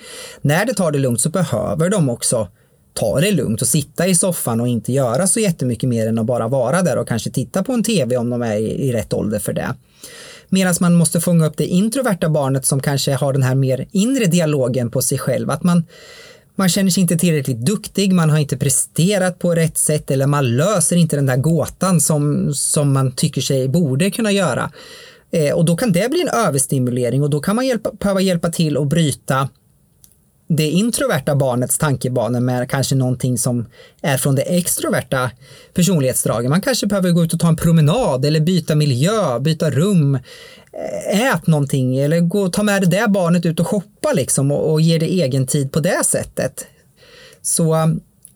när 0.41 0.65
det 0.65 0.73
tar 0.73 0.91
det 0.91 0.99
lugnt 0.99 1.21
så 1.21 1.29
behöver 1.29 1.89
de 1.89 2.09
också 2.09 2.47
ta 2.93 3.19
det 3.19 3.31
lugnt 3.31 3.61
och 3.61 3.67
sitta 3.67 4.07
i 4.07 4.15
soffan 4.15 4.61
och 4.61 4.67
inte 4.67 4.91
göra 4.91 5.27
så 5.27 5.39
jättemycket 5.39 5.89
mer 5.89 6.07
än 6.07 6.19
att 6.19 6.25
bara 6.25 6.47
vara 6.47 6.81
där 6.81 6.97
och 6.97 7.07
kanske 7.07 7.31
titta 7.31 7.63
på 7.63 7.73
en 7.73 7.83
tv 7.83 8.17
om 8.17 8.29
de 8.29 8.41
är 8.41 8.55
i 8.57 8.93
rätt 8.93 9.13
ålder 9.13 9.39
för 9.39 9.53
det. 9.53 9.75
Medan 10.53 10.75
man 10.79 10.93
måste 10.93 11.21
fånga 11.21 11.45
upp 11.45 11.57
det 11.57 11.67
introverta 11.67 12.29
barnet 12.29 12.65
som 12.65 12.79
kanske 12.79 13.13
har 13.13 13.33
den 13.33 13.43
här 13.43 13.55
mer 13.55 13.87
inre 13.91 14.25
dialogen 14.25 14.91
på 14.91 15.01
sig 15.01 15.17
själv. 15.17 15.49
Att 15.49 15.63
man, 15.63 15.85
man 16.55 16.69
känner 16.69 16.89
sig 16.89 17.01
inte 17.01 17.15
tillräckligt 17.15 17.65
duktig, 17.65 18.13
man 18.13 18.29
har 18.29 18.37
inte 18.37 18.57
presterat 18.57 19.39
på 19.39 19.55
rätt 19.55 19.77
sätt 19.77 20.11
eller 20.11 20.27
man 20.27 20.55
löser 20.55 20.95
inte 20.95 21.15
den 21.15 21.25
där 21.25 21.37
gåtan 21.37 22.01
som, 22.01 22.53
som 22.53 22.93
man 22.93 23.11
tycker 23.11 23.41
sig 23.41 23.67
borde 23.67 24.11
kunna 24.11 24.31
göra. 24.31 24.71
Eh, 25.31 25.53
och 25.53 25.65
då 25.65 25.75
kan 25.75 25.91
det 25.91 26.09
bli 26.09 26.21
en 26.21 26.29
överstimulering 26.47 27.23
och 27.23 27.29
då 27.29 27.39
kan 27.39 27.55
man 27.55 27.67
hjälpa, 27.67 27.91
behöva 27.91 28.21
hjälpa 28.21 28.51
till 28.51 28.77
att 28.77 28.87
bryta 28.87 29.49
det 30.55 30.69
introverta 30.69 31.35
barnets 31.35 31.77
tankebanor 31.77 32.39
med 32.39 32.69
kanske 32.69 32.95
någonting 32.95 33.37
som 33.37 33.65
är 34.01 34.17
från 34.17 34.35
det 34.35 34.41
extroverta 34.41 35.31
personlighetsdraget. 35.73 36.49
Man 36.49 36.61
kanske 36.61 36.87
behöver 36.87 37.11
gå 37.11 37.23
ut 37.23 37.33
och 37.33 37.39
ta 37.39 37.47
en 37.47 37.55
promenad 37.55 38.25
eller 38.25 38.39
byta 38.39 38.75
miljö, 38.75 39.39
byta 39.39 39.71
rum, 39.71 40.15
eh, 40.15 41.21
ät 41.21 41.47
någonting 41.47 41.97
eller 41.97 42.19
gå, 42.19 42.49
ta 42.49 42.63
med 42.63 42.81
det 42.81 42.87
där 42.87 43.07
barnet 43.07 43.45
ut 43.45 43.59
och 43.59 43.67
shoppa 43.67 44.13
liksom 44.13 44.51
och, 44.51 44.71
och 44.71 44.81
ge 44.81 44.97
det 44.97 45.21
egen 45.21 45.47
tid 45.47 45.71
på 45.71 45.79
det 45.79 46.05
sättet. 46.05 46.65
Så 47.41 47.73
eh, 47.73 47.87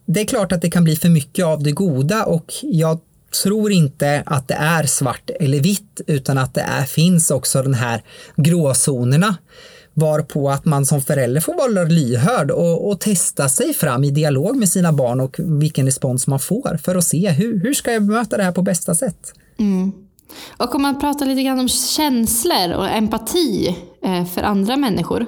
det 0.06 0.22
är 0.22 0.26
klart 0.26 0.52
att 0.52 0.62
det 0.62 0.70
kan 0.70 0.84
bli 0.84 0.96
för 0.96 1.10
mycket 1.10 1.46
av 1.46 1.64
det 1.64 1.72
goda 1.72 2.26
och 2.26 2.54
jag 2.62 3.00
tror 3.44 3.72
inte 3.72 4.24
att 4.26 4.48
det 4.48 4.54
är 4.54 4.84
svart 4.84 5.30
eller 5.40 5.60
vitt 5.60 6.02
utan 6.08 6.38
att 6.38 6.54
det 6.54 6.62
är, 6.62 6.84
finns 6.84 7.32
också 7.32 7.62
den 7.62 7.74
här 7.74 8.04
gråzonerna 8.36 9.36
Varpå 10.00 10.50
att 10.50 10.66
man 10.66 10.86
som 10.86 11.02
förälder 11.02 11.42
får 11.42 11.54
vara 11.54 11.84
lyhörd 11.84 12.52
och, 12.52 12.90
och, 12.90 13.00
testa 13.00 13.50
sig 13.50 13.74
fram 13.74 14.04
i 14.04 14.12
dialog 14.12 14.56
med 14.56 14.70
sina 14.70 14.94
barn 14.94 15.22
och 15.22 15.36
vilken 15.40 15.86
respons 15.86 16.28
man 16.28 16.40
får 16.40 16.80
för 16.84 16.96
att 16.96 17.04
se 17.04 17.30
hur, 17.30 17.60
hur 17.60 17.74
ska 17.74 17.94
jag 17.94 18.02
bemöta 18.02 18.38
det 18.38 18.44
här 18.44 18.52
på 18.52 18.62
bästa 18.62 18.96
sätt. 18.96 19.34
Mm. 19.60 19.92
Och 20.58 20.76
om 20.76 20.82
man 20.82 21.00
pratar 21.00 21.26
lite 21.26 21.44
grann 21.44 21.60
om 21.60 21.70
känslor 21.70 22.72
och 22.78 22.90
empati 22.90 23.78
eh, 24.04 24.26
för 24.26 24.44
andra 24.44 24.78
människor. 24.78 25.26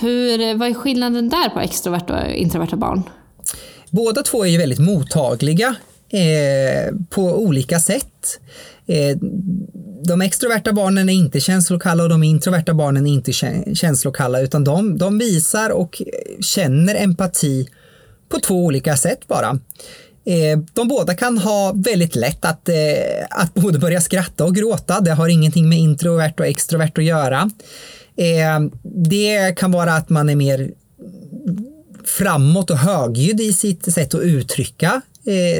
Hur, 0.00 0.58
vad 0.58 0.68
är 0.68 0.74
skillnaden 0.74 1.28
där 1.28 1.48
på 1.48 1.60
extroverta 1.60 2.24
och 2.24 2.32
introverta 2.32 2.76
barn? 2.76 3.02
Båda 3.90 4.22
två 4.22 4.44
är 4.44 4.48
ju 4.48 4.58
väldigt 4.58 4.78
mottagliga 4.78 5.76
eh, 6.08 6.94
på 7.10 7.22
olika 7.22 7.80
sätt. 7.80 8.40
Eh, 8.86 9.18
de 10.04 10.22
extroverta 10.22 10.72
barnen 10.72 11.08
är 11.08 11.12
inte 11.12 11.40
känslokalla 11.40 12.02
och 12.02 12.08
de 12.08 12.22
introverta 12.22 12.74
barnen 12.74 13.06
är 13.06 13.12
inte 13.12 13.32
känslokalla 13.74 14.40
utan 14.40 14.64
de, 14.64 14.98
de 14.98 15.18
visar 15.18 15.70
och 15.70 16.02
känner 16.40 16.94
empati 16.94 17.68
på 18.28 18.40
två 18.40 18.64
olika 18.64 18.96
sätt 18.96 19.28
bara. 19.28 19.58
Eh, 20.28 20.58
de 20.72 20.88
båda 20.88 21.14
kan 21.14 21.38
ha 21.38 21.72
väldigt 21.76 22.16
lätt 22.16 22.44
att, 22.44 22.68
eh, 22.68 22.74
att 23.30 23.54
både 23.54 23.78
börja 23.78 24.00
skratta 24.00 24.44
och 24.44 24.54
gråta. 24.54 25.00
Det 25.00 25.10
har 25.10 25.28
ingenting 25.28 25.68
med 25.68 25.78
introvert 25.78 26.34
och 26.38 26.46
extrovert 26.46 26.92
att 26.98 27.04
göra. 27.04 27.50
Eh, 28.16 28.60
det 28.82 29.56
kan 29.56 29.72
vara 29.72 29.92
att 29.92 30.08
man 30.08 30.28
är 30.28 30.36
mer 30.36 30.70
framåt 32.04 32.70
och 32.70 32.78
högljudd 32.78 33.40
i 33.40 33.52
sitt 33.52 33.94
sätt 33.94 34.14
att 34.14 34.20
uttrycka 34.20 35.00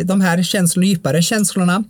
de 0.04 0.20
här 0.20 0.42
känslorna, 0.42 0.86
djupare 0.86 1.22
känslorna. 1.22 1.84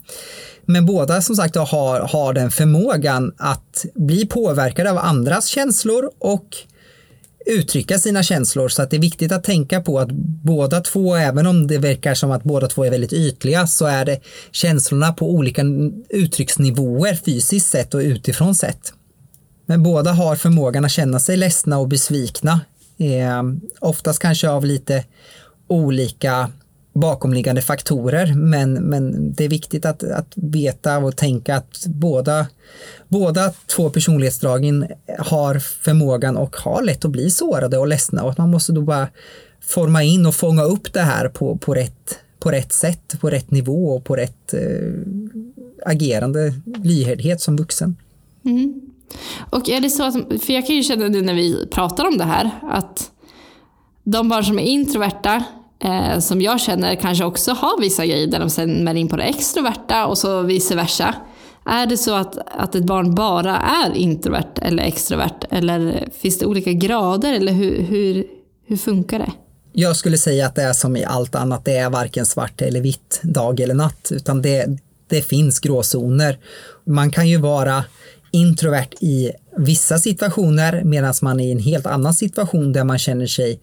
Men 0.71 0.87
båda 0.87 1.23
som 1.23 1.37
sagt 1.37 1.57
har, 1.57 2.01
har 2.01 2.33
den 2.33 2.51
förmågan 2.51 3.35
att 3.39 3.85
bli 3.95 4.27
påverkade 4.27 4.91
av 4.91 4.99
andras 4.99 5.47
känslor 5.47 6.11
och 6.19 6.57
uttrycka 7.47 7.99
sina 7.99 8.23
känslor. 8.23 8.69
Så 8.69 8.83
att 8.83 8.91
det 8.91 8.97
är 8.97 9.01
viktigt 9.01 9.33
att 9.33 9.45
tänka 9.45 9.81
på 9.81 9.99
att 9.99 10.11
båda 10.45 10.81
två, 10.81 11.15
även 11.15 11.47
om 11.47 11.67
det 11.67 11.79
verkar 11.79 12.15
som 12.15 12.31
att 12.31 12.45
båda 12.45 12.67
två 12.67 12.85
är 12.85 12.91
väldigt 12.91 13.13
ytliga, 13.13 13.67
så 13.67 13.87
är 13.87 14.05
det 14.05 14.21
känslorna 14.53 15.13
på 15.13 15.31
olika 15.31 15.63
uttrycksnivåer 16.09 17.15
fysiskt 17.15 17.71
sett 17.71 17.95
och 17.95 18.01
utifrån 18.01 18.55
sett. 18.55 18.93
Men 19.67 19.83
båda 19.83 20.13
har 20.13 20.37
förmågan 20.37 20.85
att 20.85 20.93
känna 20.93 21.19
sig 21.19 21.37
ledsna 21.37 21.79
och 21.79 21.89
besvikna. 21.89 22.61
Eh, 22.99 23.43
oftast 23.81 24.19
kanske 24.19 24.49
av 24.49 24.65
lite 24.65 25.05
olika 25.69 26.51
bakomliggande 27.01 27.63
faktorer 27.63 28.35
men, 28.35 28.73
men 28.73 29.33
det 29.33 29.45
är 29.45 29.49
viktigt 29.49 29.87
att, 29.87 30.03
att 30.03 30.33
veta 30.35 30.99
och 30.99 31.17
tänka 31.17 31.57
att 31.57 31.87
båda, 31.87 32.47
båda 33.09 33.53
två 33.67 33.91
personlighetsdragen 33.91 34.87
har 35.19 35.59
förmågan 35.59 36.37
och 36.37 36.57
har 36.57 36.83
lätt 36.83 37.05
att 37.05 37.11
bli 37.11 37.31
sårade 37.31 37.79
och 37.79 37.89
ledsna 37.89 38.23
och 38.23 38.31
att 38.31 38.39
man 38.39 38.51
måste 38.51 38.73
då 38.73 38.81
bara 38.81 39.09
forma 39.61 40.03
in 40.03 40.27
och 40.27 40.35
fånga 40.35 40.63
upp 40.63 40.93
det 40.93 41.01
här 41.01 41.29
på, 41.29 41.59
på, 41.59 41.75
rätt, 41.75 42.19
på 42.39 42.51
rätt 42.51 42.73
sätt, 42.73 43.21
på 43.21 43.31
rätt 43.31 43.51
nivå 43.51 43.89
och 43.89 44.05
på 44.05 44.17
rätt 44.17 44.55
eh, 44.55 44.61
agerande 45.87 46.55
lyhördhet 46.85 47.41
som 47.41 47.57
vuxen. 47.57 47.97
Mm. 48.45 48.81
Och 49.51 49.69
är 49.69 49.81
det 49.81 49.91
så 49.91 50.03
att, 50.03 50.15
för 50.15 50.53
jag 50.53 50.67
kan 50.67 50.77
ju 50.77 50.83
känna 50.83 51.09
nu 51.09 51.23
när 51.23 51.35
vi 51.35 51.67
pratar 51.71 52.07
om 52.07 52.19
det 52.19 52.25
här, 52.25 52.51
att 52.63 53.11
de 54.05 54.29
barn 54.29 54.45
som 54.45 54.59
är 54.59 54.63
introverta 54.63 55.45
eh, 55.85 56.19
som 56.19 56.41
jag 56.41 56.61
känner 56.61 56.95
kanske 56.95 57.25
också 57.25 57.53
har 57.53 57.81
vissa 57.81 58.07
grejer 58.07 58.27
där 58.27 58.39
de 58.39 58.51
sen 58.51 58.89
är 58.89 58.95
in 58.95 59.09
på 59.09 59.17
det 59.17 59.23
extroverta 59.23 60.07
och 60.07 60.19
så 60.19 60.43
vice 60.43 60.77
versa. 60.77 61.15
Är 61.67 61.87
det 61.87 61.97
så 61.97 62.15
att, 62.15 62.39
att 62.59 62.75
ett 62.75 62.85
barn 62.85 63.15
bara 63.15 63.57
är 63.57 63.95
introvert 63.95 64.59
eller 64.63 64.83
extrovert? 64.83 65.45
Eller 65.51 66.09
finns 66.19 66.39
det 66.39 66.47
olika 66.47 66.73
grader? 66.73 67.33
Eller 67.33 67.53
hur, 67.53 67.83
hur, 67.83 68.27
hur 68.67 68.77
funkar 68.77 69.19
det? 69.19 69.33
Jag 69.73 69.97
skulle 69.97 70.19
säga 70.19 70.47
att 70.47 70.55
det 70.55 70.63
är 70.63 70.73
som 70.73 70.97
i 70.97 71.05
allt 71.05 71.35
annat, 71.35 71.65
det 71.65 71.77
är 71.77 71.91
varken 71.91 72.27
svart 72.27 72.63
eller 72.63 72.81
vitt, 72.81 73.21
dag 73.23 73.61
eller 73.61 73.75
natt, 73.75 74.09
utan 74.11 74.43
det, 74.43 74.79
det 75.09 75.23
finns 75.23 75.61
gråzoner. 75.61 76.39
Man 76.85 77.11
kan 77.11 77.29
ju 77.29 77.37
vara 77.37 77.85
introvert 78.31 78.95
i 79.01 79.33
vissa 79.57 79.99
situationer 79.99 80.85
medan 80.85 81.15
man 81.23 81.41
är 81.41 81.45
i 81.45 81.53
en 81.53 81.59
helt 81.59 81.87
annan 81.87 82.15
situation 82.15 82.73
där 82.73 82.85
man 82.85 82.99
känner 82.99 83.27
sig 83.27 83.61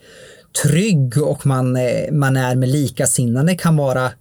trygg 0.64 1.18
och 1.18 1.46
man, 1.46 1.76
eh, 1.76 2.12
man 2.12 2.38
är 2.38 2.56
med 2.56 2.70
likasinnande 2.70 3.56
kan 3.56 3.78
vara 3.78 4.12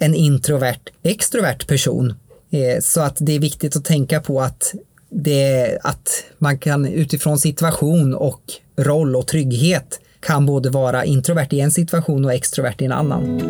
en 0.00 0.14
introvert 0.14 0.80
extrovert 1.02 1.66
person. 1.66 2.14
Eh, 2.50 2.80
så 2.80 3.00
att 3.00 3.16
det 3.20 3.32
är 3.32 3.40
viktigt 3.40 3.76
att 3.76 3.84
tänka 3.84 4.20
på 4.20 4.40
att, 4.40 4.74
det, 5.10 5.78
att 5.82 6.24
man 6.38 6.58
kan 6.58 6.86
utifrån 6.86 7.38
situation 7.38 8.14
och 8.14 8.42
roll 8.76 9.16
och 9.16 9.26
trygghet 9.26 10.00
kan 10.20 10.46
både 10.46 10.70
vara 10.70 11.04
introvert 11.04 11.48
i 11.50 11.60
en 11.60 11.70
situation 11.70 12.24
och 12.24 12.32
extrovert 12.32 12.74
i 12.78 12.84
en 12.84 12.92
annan. 12.92 13.40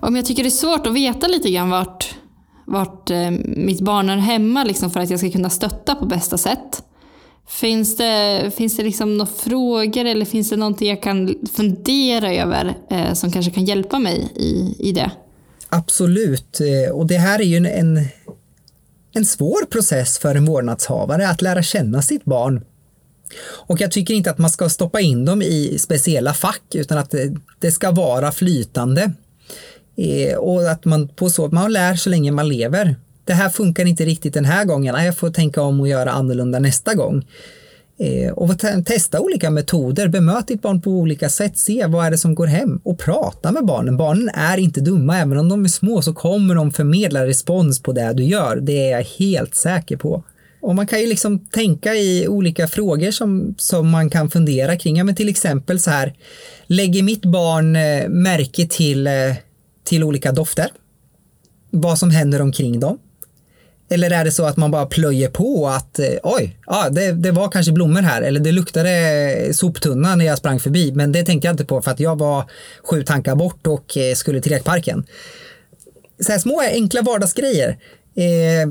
Om 0.00 0.16
jag 0.16 0.24
tycker 0.26 0.42
det 0.42 0.48
är 0.48 0.50
svårt 0.50 0.86
att 0.86 0.94
veta 0.94 1.26
lite 1.26 1.50
grann 1.50 1.70
vart, 1.70 2.14
vart 2.66 3.10
eh, 3.10 3.30
mitt 3.44 3.80
barn 3.80 4.08
är 4.08 4.16
hemma 4.16 4.64
liksom 4.64 4.90
för 4.90 5.00
att 5.00 5.10
jag 5.10 5.18
ska 5.18 5.30
kunna 5.30 5.50
stötta 5.50 5.94
på 5.94 6.06
bästa 6.06 6.38
sätt. 6.38 6.82
Finns 7.48 7.96
det, 7.96 8.50
finns 8.56 8.76
det 8.76 8.82
liksom 8.82 9.16
några 9.16 9.32
frågor 9.36 10.04
eller 10.04 10.24
finns 10.24 10.50
det 10.50 10.56
någonting 10.56 10.88
jag 10.88 11.02
kan 11.02 11.34
fundera 11.52 12.34
över 12.34 12.74
eh, 12.90 13.12
som 13.12 13.32
kanske 13.32 13.50
kan 13.50 13.64
hjälpa 13.64 13.98
mig 13.98 14.32
i, 14.36 14.76
i 14.88 14.92
det? 14.92 15.10
Absolut, 15.68 16.60
eh, 16.60 16.94
och 16.94 17.06
det 17.06 17.18
här 17.18 17.38
är 17.40 17.44
ju 17.44 17.56
en, 17.56 17.98
en 19.12 19.26
svår 19.26 19.64
process 19.64 20.18
för 20.18 20.34
en 20.34 20.44
vårdnadshavare 20.44 21.28
att 21.28 21.42
lära 21.42 21.62
känna 21.62 22.02
sitt 22.02 22.24
barn. 22.24 22.64
Och 23.66 23.80
jag 23.80 23.92
tycker 23.92 24.14
inte 24.14 24.30
att 24.30 24.38
man 24.38 24.50
ska 24.50 24.68
stoppa 24.68 25.00
in 25.00 25.24
dem 25.24 25.42
i 25.42 25.78
speciella 25.78 26.34
fack 26.34 26.74
utan 26.74 26.98
att 26.98 27.10
det, 27.10 27.36
det 27.58 27.70
ska 27.70 27.90
vara 27.90 28.32
flytande. 28.32 29.12
Eh, 29.96 30.36
och 30.36 30.70
att 30.70 30.84
man 30.84 31.08
på 31.08 31.30
så 31.30 31.48
man 31.48 31.72
lär 31.72 31.96
så 31.96 32.10
länge 32.10 32.32
man 32.32 32.48
lever. 32.48 32.96
Det 33.26 33.34
här 33.34 33.48
funkar 33.48 33.86
inte 33.86 34.04
riktigt 34.04 34.34
den 34.34 34.44
här 34.44 34.64
gången, 34.64 35.04
jag 35.04 35.16
får 35.16 35.30
tänka 35.30 35.62
om 35.62 35.80
och 35.80 35.88
göra 35.88 36.10
annorlunda 36.10 36.58
nästa 36.58 36.94
gång. 36.94 37.24
Eh, 37.98 38.32
och 38.32 38.58
testa 38.86 39.20
olika 39.20 39.50
metoder, 39.50 40.08
bemöt 40.08 40.48
ditt 40.48 40.62
barn 40.62 40.80
på 40.80 40.90
olika 40.90 41.28
sätt, 41.28 41.58
se 41.58 41.86
vad 41.86 42.06
är 42.06 42.10
det 42.10 42.18
som 42.18 42.34
går 42.34 42.46
hem 42.46 42.80
och 42.84 42.98
prata 42.98 43.52
med 43.52 43.64
barnen. 43.64 43.96
Barnen 43.96 44.28
är 44.28 44.58
inte 44.58 44.80
dumma, 44.80 45.18
även 45.18 45.38
om 45.38 45.48
de 45.48 45.64
är 45.64 45.68
små 45.68 46.02
så 46.02 46.14
kommer 46.14 46.54
de 46.54 46.72
förmedla 46.72 47.26
respons 47.26 47.82
på 47.82 47.92
det 47.92 48.12
du 48.12 48.24
gör. 48.24 48.56
Det 48.56 48.90
är 48.90 48.90
jag 48.90 49.04
helt 49.18 49.54
säker 49.54 49.96
på. 49.96 50.24
Och 50.60 50.74
man 50.74 50.86
kan 50.86 51.00
ju 51.00 51.06
liksom 51.06 51.38
tänka 51.38 51.94
i 51.94 52.28
olika 52.28 52.68
frågor 52.68 53.10
som, 53.10 53.54
som 53.58 53.90
man 53.90 54.10
kan 54.10 54.30
fundera 54.30 54.76
kring. 54.76 54.96
Ja, 54.96 55.04
men 55.04 55.14
till 55.14 55.28
exempel 55.28 55.80
så 55.80 55.90
här, 55.90 56.14
lägger 56.66 57.02
mitt 57.02 57.22
barn 57.22 57.76
eh, 57.76 58.08
märke 58.08 58.66
till, 58.66 59.06
eh, 59.06 59.12
till 59.84 60.04
olika 60.04 60.32
dofter? 60.32 60.68
Vad 61.70 61.98
som 61.98 62.10
händer 62.10 62.42
omkring 62.42 62.80
dem? 62.80 62.98
Eller 63.88 64.10
är 64.10 64.24
det 64.24 64.30
så 64.30 64.44
att 64.44 64.56
man 64.56 64.70
bara 64.70 64.86
plöjer 64.86 65.28
på 65.28 65.68
att 65.68 65.98
eh, 65.98 66.06
oj, 66.22 66.58
ja, 66.66 66.88
det, 66.90 67.12
det 67.12 67.30
var 67.30 67.48
kanske 67.48 67.72
blommor 67.72 68.00
här 68.00 68.22
eller 68.22 68.40
det 68.40 68.52
luktade 68.52 69.48
soptunna 69.52 70.16
när 70.16 70.24
jag 70.24 70.38
sprang 70.38 70.60
förbi 70.60 70.92
men 70.92 71.12
det 71.12 71.24
tänkte 71.24 71.48
jag 71.48 71.52
inte 71.52 71.64
på 71.64 71.82
för 71.82 71.90
att 71.90 72.00
jag 72.00 72.18
var 72.18 72.50
sju 72.90 73.02
tankar 73.02 73.34
bort 73.34 73.66
och 73.66 73.96
eh, 73.96 74.14
skulle 74.14 74.40
till 74.40 74.52
lekparken. 74.52 75.04
Så 76.20 76.32
här 76.32 76.38
små 76.38 76.60
enkla 76.60 77.02
vardagsgrejer. 77.02 77.68
Eh, 78.16 78.68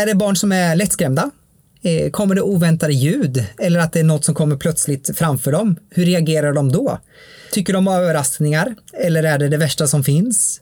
är 0.00 0.06
det 0.06 0.14
barn 0.14 0.36
som 0.36 0.52
är 0.52 0.76
lättskrämda? 0.76 1.30
Eh, 1.82 2.10
kommer 2.10 2.34
det 2.34 2.42
oväntade 2.42 2.92
ljud 2.92 3.44
eller 3.58 3.80
att 3.80 3.92
det 3.92 4.00
är 4.00 4.04
något 4.04 4.24
som 4.24 4.34
kommer 4.34 4.56
plötsligt 4.56 5.18
framför 5.18 5.52
dem? 5.52 5.76
Hur 5.90 6.04
reagerar 6.04 6.52
de 6.52 6.72
då? 6.72 6.98
Tycker 7.52 7.72
de 7.72 7.88
om 7.88 7.94
överraskningar 7.94 8.74
eller 8.92 9.22
är 9.22 9.38
det 9.38 9.48
det 9.48 9.56
värsta 9.56 9.86
som 9.86 10.04
finns? 10.04 10.61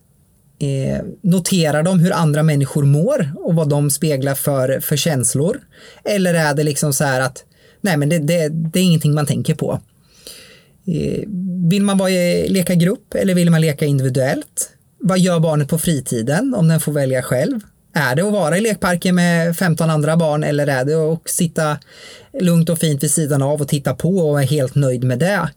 Eh, 0.62 1.04
noterar 1.22 1.82
de 1.82 1.98
hur 2.00 2.12
andra 2.12 2.42
människor 2.42 2.84
mår 2.84 3.32
och 3.36 3.54
vad 3.54 3.68
de 3.68 3.90
speglar 3.90 4.34
för, 4.34 4.80
för 4.80 4.96
känslor? 4.96 5.60
Eller 6.04 6.34
är 6.34 6.54
det 6.54 6.62
liksom 6.62 6.92
så 6.92 7.04
här 7.04 7.20
att 7.20 7.44
nej 7.80 7.96
men 7.96 8.08
det, 8.08 8.18
det, 8.18 8.48
det 8.48 8.78
är 8.80 8.84
ingenting 8.84 9.14
man 9.14 9.26
tänker 9.26 9.54
på. 9.54 9.80
Eh, 10.86 11.24
vill 11.70 11.82
man 11.82 11.98
vara, 11.98 12.10
leka 12.48 12.74
grupp 12.74 13.14
eller 13.14 13.34
vill 13.34 13.50
man 13.50 13.60
leka 13.60 13.84
individuellt? 13.84 14.70
Vad 15.00 15.18
gör 15.18 15.40
barnet 15.40 15.68
på 15.68 15.78
fritiden 15.78 16.54
om 16.54 16.68
den 16.68 16.80
får 16.80 16.92
välja 16.92 17.22
själv? 17.22 17.60
Är 17.94 18.14
det 18.14 18.22
att 18.22 18.32
vara 18.32 18.58
i 18.58 18.60
lekparken 18.60 19.14
med 19.14 19.56
15 19.56 19.90
andra 19.90 20.16
barn 20.16 20.44
eller 20.44 20.66
är 20.66 20.84
det 20.84 20.94
att 20.94 21.28
sitta 21.28 21.78
lugnt 22.40 22.68
och 22.68 22.78
fint 22.78 23.02
vid 23.02 23.10
sidan 23.10 23.42
av 23.42 23.60
och 23.60 23.68
titta 23.68 23.94
på 23.94 24.08
och 24.08 24.32
vara 24.32 24.42
helt 24.42 24.74
nöjd 24.74 25.04
med 25.04 25.18
det? 25.18 25.50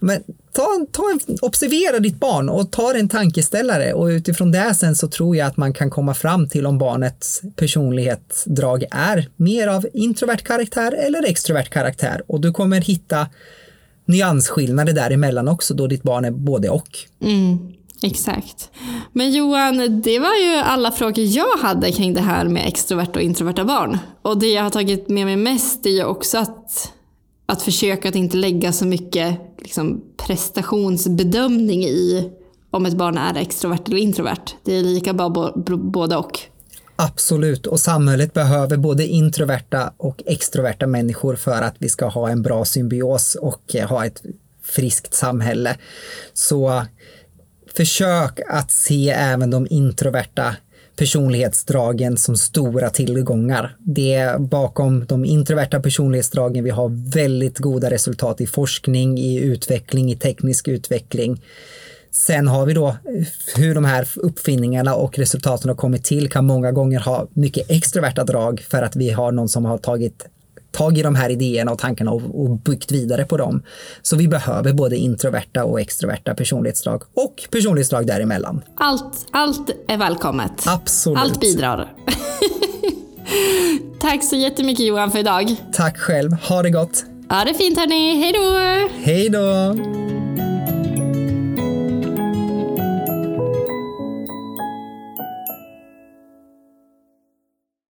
Men 0.00 0.22
ta, 0.52 0.86
ta, 0.92 1.02
observera 1.42 1.98
ditt 1.98 2.20
barn 2.20 2.48
och 2.48 2.72
ta 2.72 2.94
en 2.94 3.08
tankeställare 3.08 3.92
och 3.92 4.06
utifrån 4.06 4.52
det 4.52 4.74
sen 4.74 4.94
så 4.96 5.08
tror 5.08 5.36
jag 5.36 5.46
att 5.46 5.56
man 5.56 5.72
kan 5.72 5.90
komma 5.90 6.14
fram 6.14 6.48
till 6.48 6.66
om 6.66 6.78
barnets 6.78 7.42
personlighetsdrag 7.56 8.84
är 8.90 9.28
mer 9.36 9.68
av 9.68 9.86
introvert 9.92 10.36
karaktär 10.44 10.92
eller 10.92 11.26
extrovert 11.26 11.70
karaktär 11.70 12.22
och 12.26 12.40
du 12.40 12.52
kommer 12.52 12.80
hitta 12.80 13.26
nyansskillnader 14.04 14.92
däremellan 14.92 15.48
också 15.48 15.74
då 15.74 15.86
ditt 15.86 16.02
barn 16.02 16.24
är 16.24 16.30
både 16.30 16.70
och. 16.70 16.88
Mm, 17.22 17.58
exakt. 18.02 18.70
Men 19.12 19.32
Johan, 19.32 20.00
det 20.02 20.18
var 20.18 20.34
ju 20.34 20.56
alla 20.56 20.92
frågor 20.92 21.24
jag 21.24 21.58
hade 21.58 21.92
kring 21.92 22.14
det 22.14 22.20
här 22.20 22.44
med 22.44 22.66
extroverta 22.66 23.12
och 23.12 23.22
introverta 23.22 23.64
barn. 23.64 23.98
Och 24.22 24.38
det 24.38 24.52
jag 24.52 24.62
har 24.62 24.70
tagit 24.70 25.08
med 25.08 25.26
mig 25.26 25.36
mest 25.36 25.86
är 25.86 25.90
ju 25.90 26.04
också 26.04 26.38
att 26.38 26.92
att 27.50 27.62
försöka 27.62 28.08
att 28.08 28.14
inte 28.14 28.36
lägga 28.36 28.72
så 28.72 28.86
mycket 28.86 29.38
liksom, 29.58 30.04
prestationsbedömning 30.26 31.84
i 31.84 32.30
om 32.70 32.86
ett 32.86 32.94
barn 32.94 33.18
är 33.18 33.36
extrovert 33.36 33.80
eller 33.86 33.96
introvert. 33.96 34.54
Det 34.64 34.74
är 34.74 34.82
lika 34.82 35.12
bra 35.12 35.54
både 35.76 36.16
och. 36.16 36.38
Absolut, 36.96 37.66
och 37.66 37.80
samhället 37.80 38.32
behöver 38.32 38.76
både 38.76 39.06
introverta 39.06 39.92
och 39.96 40.22
extroverta 40.26 40.86
människor 40.86 41.36
för 41.36 41.62
att 41.62 41.74
vi 41.78 41.88
ska 41.88 42.06
ha 42.06 42.30
en 42.30 42.42
bra 42.42 42.64
symbios 42.64 43.34
och 43.34 43.74
eh, 43.74 43.88
ha 43.88 44.06
ett 44.06 44.22
friskt 44.62 45.14
samhälle. 45.14 45.76
Så 46.32 46.86
försök 47.76 48.40
att 48.48 48.70
se 48.70 49.10
även 49.10 49.50
de 49.50 49.66
introverta 49.70 50.56
personlighetsdragen 51.00 52.16
som 52.16 52.36
stora 52.36 52.90
tillgångar. 52.90 53.76
Det 53.78 54.14
är 54.14 54.38
bakom 54.38 55.06
de 55.06 55.24
introverta 55.24 55.80
personlighetsdragen 55.80 56.64
vi 56.64 56.70
har 56.70 57.12
väldigt 57.12 57.58
goda 57.58 57.90
resultat 57.90 58.40
i 58.40 58.46
forskning, 58.46 59.18
i 59.18 59.40
utveckling, 59.40 60.12
i 60.12 60.16
teknisk 60.16 60.68
utveckling. 60.68 61.42
Sen 62.10 62.48
har 62.48 62.66
vi 62.66 62.74
då 62.74 62.96
hur 63.56 63.74
de 63.74 63.84
här 63.84 64.08
uppfinningarna 64.16 64.94
och 64.94 65.18
resultaten 65.18 65.68
har 65.68 65.76
kommit 65.76 66.04
till 66.04 66.30
kan 66.30 66.46
många 66.46 66.72
gånger 66.72 67.00
ha 67.00 67.28
mycket 67.32 67.70
extroverta 67.70 68.24
drag 68.24 68.60
för 68.60 68.82
att 68.82 68.96
vi 68.96 69.10
har 69.10 69.32
någon 69.32 69.48
som 69.48 69.64
har 69.64 69.78
tagit 69.78 70.26
tag 70.72 70.98
i 70.98 71.02
de 71.02 71.14
här 71.14 71.30
idéerna 71.30 71.72
och 71.72 71.78
tankarna 71.78 72.10
och, 72.10 72.42
och 72.42 72.58
byggt 72.58 72.92
vidare 72.92 73.24
på 73.24 73.36
dem. 73.36 73.62
Så 74.02 74.16
vi 74.16 74.28
behöver 74.28 74.72
både 74.72 74.96
introverta 74.96 75.64
och 75.64 75.80
extroverta 75.80 76.34
personlighetsdrag 76.34 77.02
och 77.14 77.34
personlighetsdrag 77.50 78.06
däremellan. 78.06 78.62
Allt, 78.74 79.26
allt 79.30 79.70
är 79.88 79.96
välkommet. 79.96 80.52
Absolut. 80.66 81.18
Allt 81.18 81.40
bidrar. 81.40 81.92
Tack 84.00 84.24
så 84.24 84.36
jättemycket 84.36 84.86
Johan 84.86 85.10
för 85.10 85.18
idag. 85.18 85.56
Tack 85.72 85.98
själv. 85.98 86.32
Ha 86.32 86.62
det 86.62 86.70
gott. 86.70 87.04
Ha 87.28 87.44
det 87.44 87.54
fint 87.54 87.78
hörni. 87.78 88.16
Hej 88.16 88.32
då. 88.32 88.58
Hej 89.04 89.28
då. 89.28 89.74